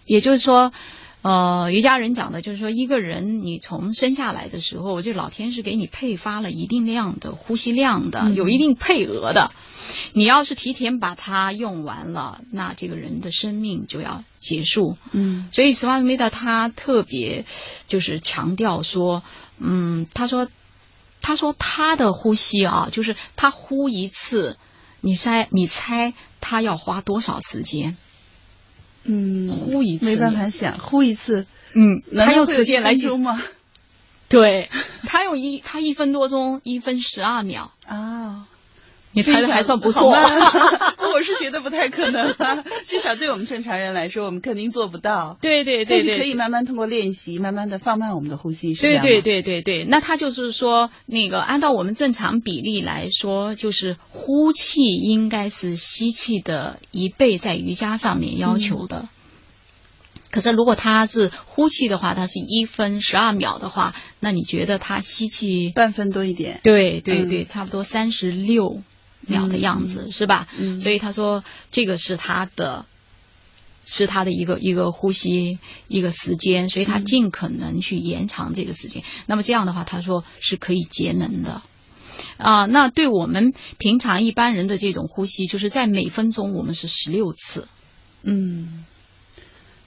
[0.04, 0.72] 也就是说，
[1.22, 9.50] 呃，瑜伽人讲的就是说，一个人你从生下来的时候，这老天是给你配发了一定量的呼吸量的，有一定配额的。
[10.12, 14.96] 你要是提前把它用完了，那这个人的生命就要结束。
[15.12, 17.44] 嗯，所以斯瓦米达他特别
[17.86, 19.22] 就是强调说，
[19.58, 20.48] 嗯，他说，
[21.20, 24.56] 他说他的呼吸啊，就是他呼一次，
[25.00, 27.96] 你猜你猜他要花多少时间？
[29.04, 30.04] 嗯，呼一次。
[30.06, 33.42] 没办法想，呼一次，嗯，他用时间来计一分钟吗？
[34.28, 34.68] 对。
[35.06, 38.46] 他用一他一分多钟，一分十二秒，啊，
[39.12, 40.08] 你猜的还算不错。
[41.12, 45.36] 我是觉得不太可能啊，至少对我们正常人来说，我们肯定做不到。
[45.40, 59.08] 对对对对可以慢慢通过练习，慢慢的放慢我们的呼吸，是对对对对对，那他就是说，那个按照我们正常比例来说，就是呼气应该是吸气的一倍，在瑜伽上面要求的。
[60.30, 66.60] 可是如果他是呼气的话，他是一分十二秒的话，那你觉得他吸气半分多一点？
[66.62, 68.80] 对对嗯对，差不多三十六
[69.30, 70.46] 秒的样子，是吧？
[70.58, 72.84] 嗯所以他说这个是他的，
[73.86, 75.58] 是他的一个一个呼吸
[75.88, 79.02] 一个时间，所以他嗯尽可能去延长这个时间。
[79.26, 81.62] 那么这样的话，他说是可以节能的。
[82.36, 87.66] 啊，那对我们平常一般人的这种呼吸，就是在每分钟我们是十六次。
[88.22, 88.84] 嗯，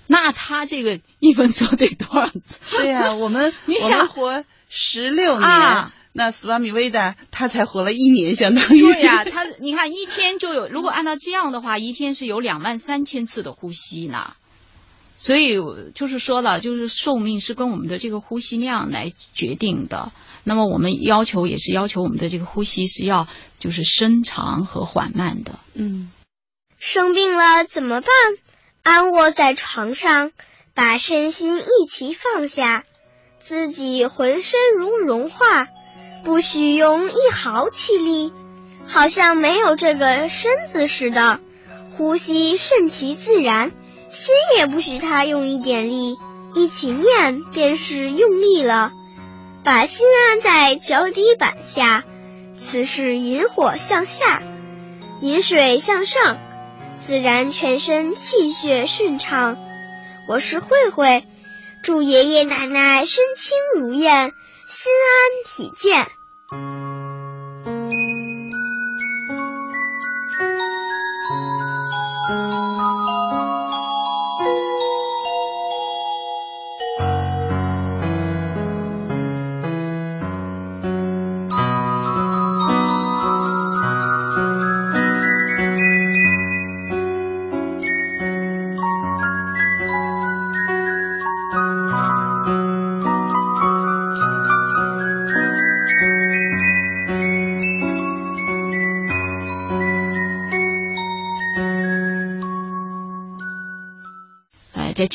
[0.08, 2.60] 那他这个一分钟得多少次？
[2.72, 14.34] 对呀、我们 你想活十六年，啊那斯瓦米维达他才活了一年，相当于对呀、他你看一天就有，如果按照这样的话，一天是有两万三千次的呼吸呢。
[15.18, 15.56] 所以
[15.96, 20.12] 就是说了，就是寿命是跟我们的这个呼吸量来决定的。
[20.44, 23.28] 那么我们要求也是要求我们的这个呼吸是要
[23.60, 25.60] 就是深长和缓慢的。
[25.74, 26.12] 嗯，
[26.78, 28.10] 生病了怎么办？
[28.84, 30.32] 安卧在床上，
[30.74, 32.84] 把身心一起放下，
[33.40, 35.68] 自己浑身如融化，
[36.24, 38.32] 不许用一毫气力，
[38.88, 41.40] 好像没有这个身子似的。
[41.92, 43.72] 呼吸顺其自然，
[44.08, 46.18] 心也不许他用一点力，
[46.56, 48.92] 一起念便是用力了。
[49.64, 52.04] 把心安在脚底板下，
[52.58, 54.42] 此是引火向下，
[55.22, 56.38] 引水向上。
[56.96, 59.58] 自然全身气血顺畅。
[60.28, 61.26] 我是慧慧，
[61.84, 64.32] 祝爷爷奶奶身轻如燕，
[64.84, 67.03] 心安体健。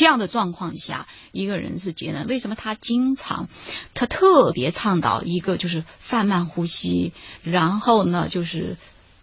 [0.09, 2.27] 这样的状况下，一个人是节能。
[2.27, 3.47] 为什么他经常，
[3.93, 8.79] 他特别倡导一个就是放慢呼吸，然后呢就是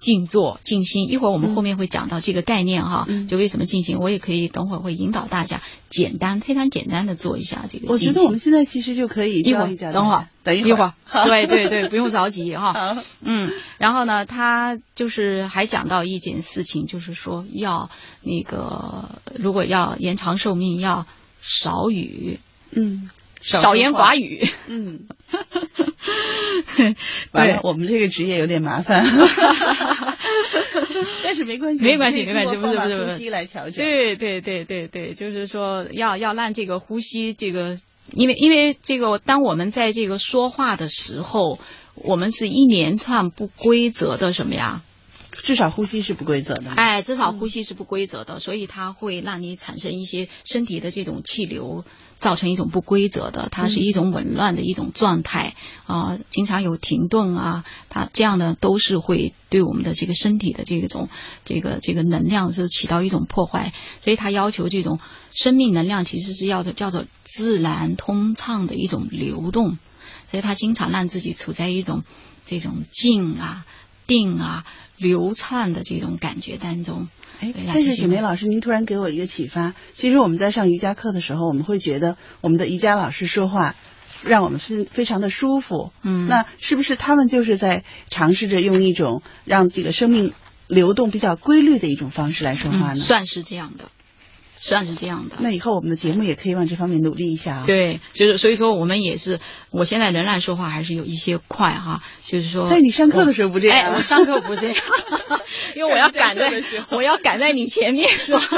[0.06, 1.10] 静坐静心。
[1.10, 7.98] 一会儿我们后面会讲到这个概念哈，嗯就为什么静心，我也可以等会儿会引导大家简单非常简单的做一下这个我。
[7.98, 10.94] 觉得我们现在其实就可以一会儿等会儿，等一一会儿，
[11.26, 12.72] 对对对，不用着急哈。
[12.94, 17.90] 好，嗯，然后呢，他就是还讲到一件事情，就是说要
[18.22, 21.08] 那个如果要延长寿命，要
[21.42, 22.40] 少语，
[22.72, 23.10] 嗯，
[23.46, 24.48] 少言寡语。
[24.68, 25.08] 嗯，
[27.32, 29.06] 完了对，我们这个职业有点麻烦，
[31.24, 33.86] 但是没关系，没关系，没关系，不是不是不是，呼吸来调整。
[33.86, 37.78] 对对对对对，就是说要要让这个呼吸这个，
[38.14, 41.60] 因为因为这个，当我们在这个说话的时候，
[41.96, 44.82] 我们是一连串不规则的什么呀？
[45.46, 46.72] 至少呼吸是不规则的。
[46.72, 51.86] 哎，至少呼吸是不规则的，所以它会让你产生一些身体的这种气流，
[52.18, 55.54] 造成一种不规则的，它是一种紊乱的一种状态
[55.86, 61.10] 啊、经常有停顿啊，它这样呢都是会对我们的这个身体的这种
[61.44, 63.72] 这个这个能量是起到一种破坏，
[64.02, 65.00] 所以它要求这种
[65.36, 69.78] 生命能量其实是要做叫做自然通畅的一种流动，
[70.32, 72.04] 所以他经常让自己处在一种
[72.48, 73.64] 这种静啊。
[74.08, 74.66] 定啊，
[74.98, 77.08] 流畅的这种感觉当中。
[77.42, 79.74] 哎，但是雪梅老师，您突然给我一个启发。
[79.94, 83.76] 其实我们在上瑜伽课的时候，我们会觉得我们的瑜伽老师说话
[84.24, 85.92] 让我们非非常的舒服。
[86.04, 90.34] 嗯那是不是他们就是在尝试着用一种让这个生命
[90.68, 92.96] 流动比较规律的一种方式来说话呢？
[92.96, 93.90] 嗯算是这样的。
[94.56, 95.38] 算是这样的。
[95.40, 97.64] 那以后我们的节目也可以往这方面努力一下啊。
[97.66, 99.40] 对，就是所以说我们也是，
[99.72, 102.70] 我现在仍然说话还是有一些快哈，就是说。
[102.70, 103.78] 在你上课的时候不这样？
[103.78, 104.78] 哎，我上课不这样，
[105.76, 108.40] 因为我要赶在，我要赶在你前面说。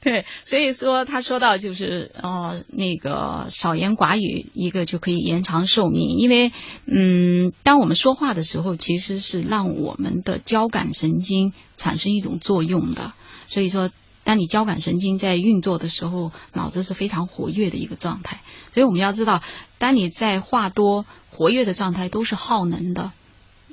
[0.00, 6.52] 对，所以说他说到就是呃那个少言寡语，一个就可以延长寿命，因为
[6.86, 13.14] 嗯，当我们说话的时候，其实是让我们的交感神经产生一种作用的。
[13.48, 13.90] 所以说，
[14.24, 18.40] 当你交感神经在运作的时候，脑子是非常活跃的一个状态。
[18.72, 19.42] 所以我们要知道，
[19.78, 23.12] 当你在话多、活跃的状态，都是耗能的，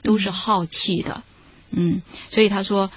[0.01, 1.23] 都是耗气的。
[1.71, 2.91] 嗯，所以他说。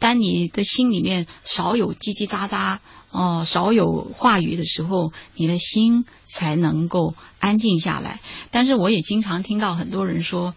[0.00, 2.78] 当你的心里面少有叽叽喳喳
[3.10, 8.20] 哦，少有话语的时候，你的心才能够安静下来。
[8.52, 10.54] 但是我也经常听到很多人说：“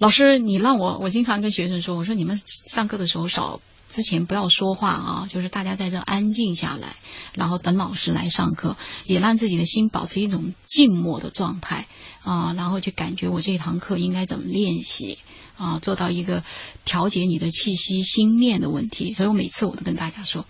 [0.00, 0.98] 老师，你让我……
[0.98, 3.60] 我经常跟学生说，我说你们上课的时候少
[3.96, 6.96] 之前不要说话啊，就是大家在这安静下来，
[7.32, 8.76] 然后等老师来上课，
[9.06, 11.86] 也让自己的心保持一种静默的状态
[12.22, 15.18] 啊，然后去感觉我这堂课应该怎么练习。”
[15.56, 16.44] 啊，做到一个
[16.84, 20.44] 调节你的气息、心念的问题，所以我每次我都跟大家说，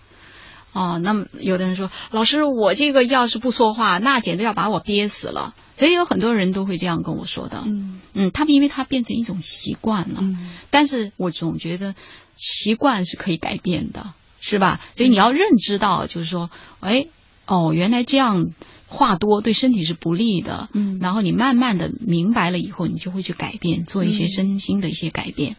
[0.77, 5.55] 哦，那么有的人说，老师，我这个要是不说话，那简直要把我憋死了。
[5.77, 10.23] 所以有很多人都会这样跟我说的，嗯嗯，他们因为他变成一种习惯了，
[10.69, 11.95] 但是我总觉得
[12.35, 14.79] 习惯是可以改变的，是吧？
[14.95, 16.49] 所以你要认知到，就是说，
[16.79, 17.07] 哎，
[17.47, 18.45] 哦，原来这样。
[18.89, 25.57] 话多对身体是不利的，嗯，然后你慢慢的明白了以后，你就会去改变，做一些身心的一些改变。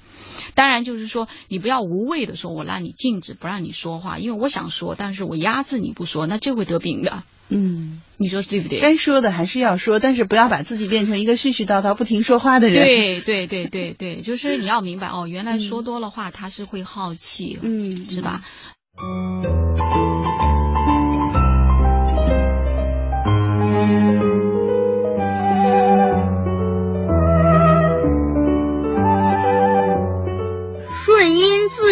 [0.58, 7.22] 当然，就是说你不要无谓的说，我让你禁止，不让你说话，因为我想说，但是我压制你不说，那就会得病的。
[7.48, 8.80] 嗯，你说对不对？
[8.80, 12.84] 该说的还是要说，但是不要把自己变成一个絮絮叨叨、不停说话的人。
[12.84, 18.42] 对对对对对，就是你要明白哦，原来说多了话，他是会耗气，嗯，是吧？
[18.98, 20.07] 顺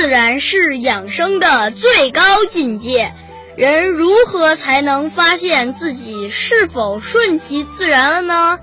[0.06, 3.12] 自然是养生的最高境界。
[3.56, 8.58] 人如何才能发现自己是否顺其自然了呢？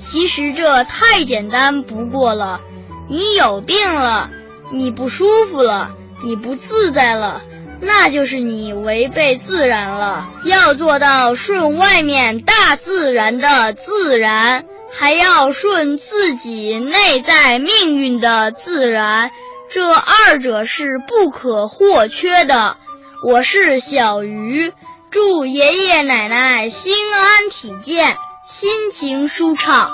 [0.00, 2.62] 其实这太简单不过了。
[3.10, 4.30] 你有病了，
[4.72, 5.90] 你不舒服了，
[6.24, 7.42] 你不自在了。
[7.82, 10.30] 那就是你违背自然了。
[10.46, 19.30] 要做到顺外面大自然的自然，还要顺自己内在命运的自然，
[19.70, 22.76] 这二者是不可或缺的。
[23.22, 24.72] 我是小鱼，
[25.10, 29.90] 祝爷爷奶奶心安体健，心情舒畅。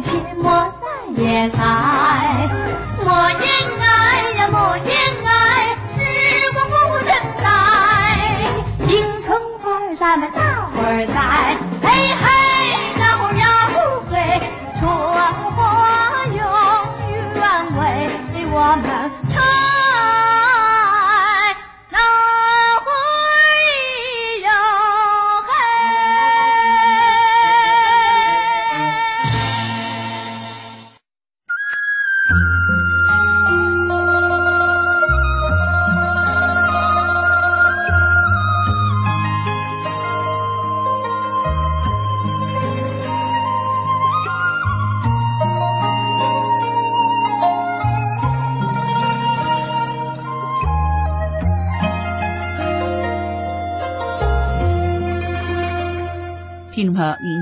[0.00, 2.07] 寂寞在夜航。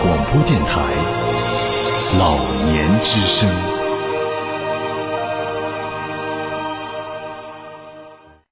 [0.00, 0.80] 广播电台。
[2.18, 2.38] 老
[2.72, 3.89] 年之声。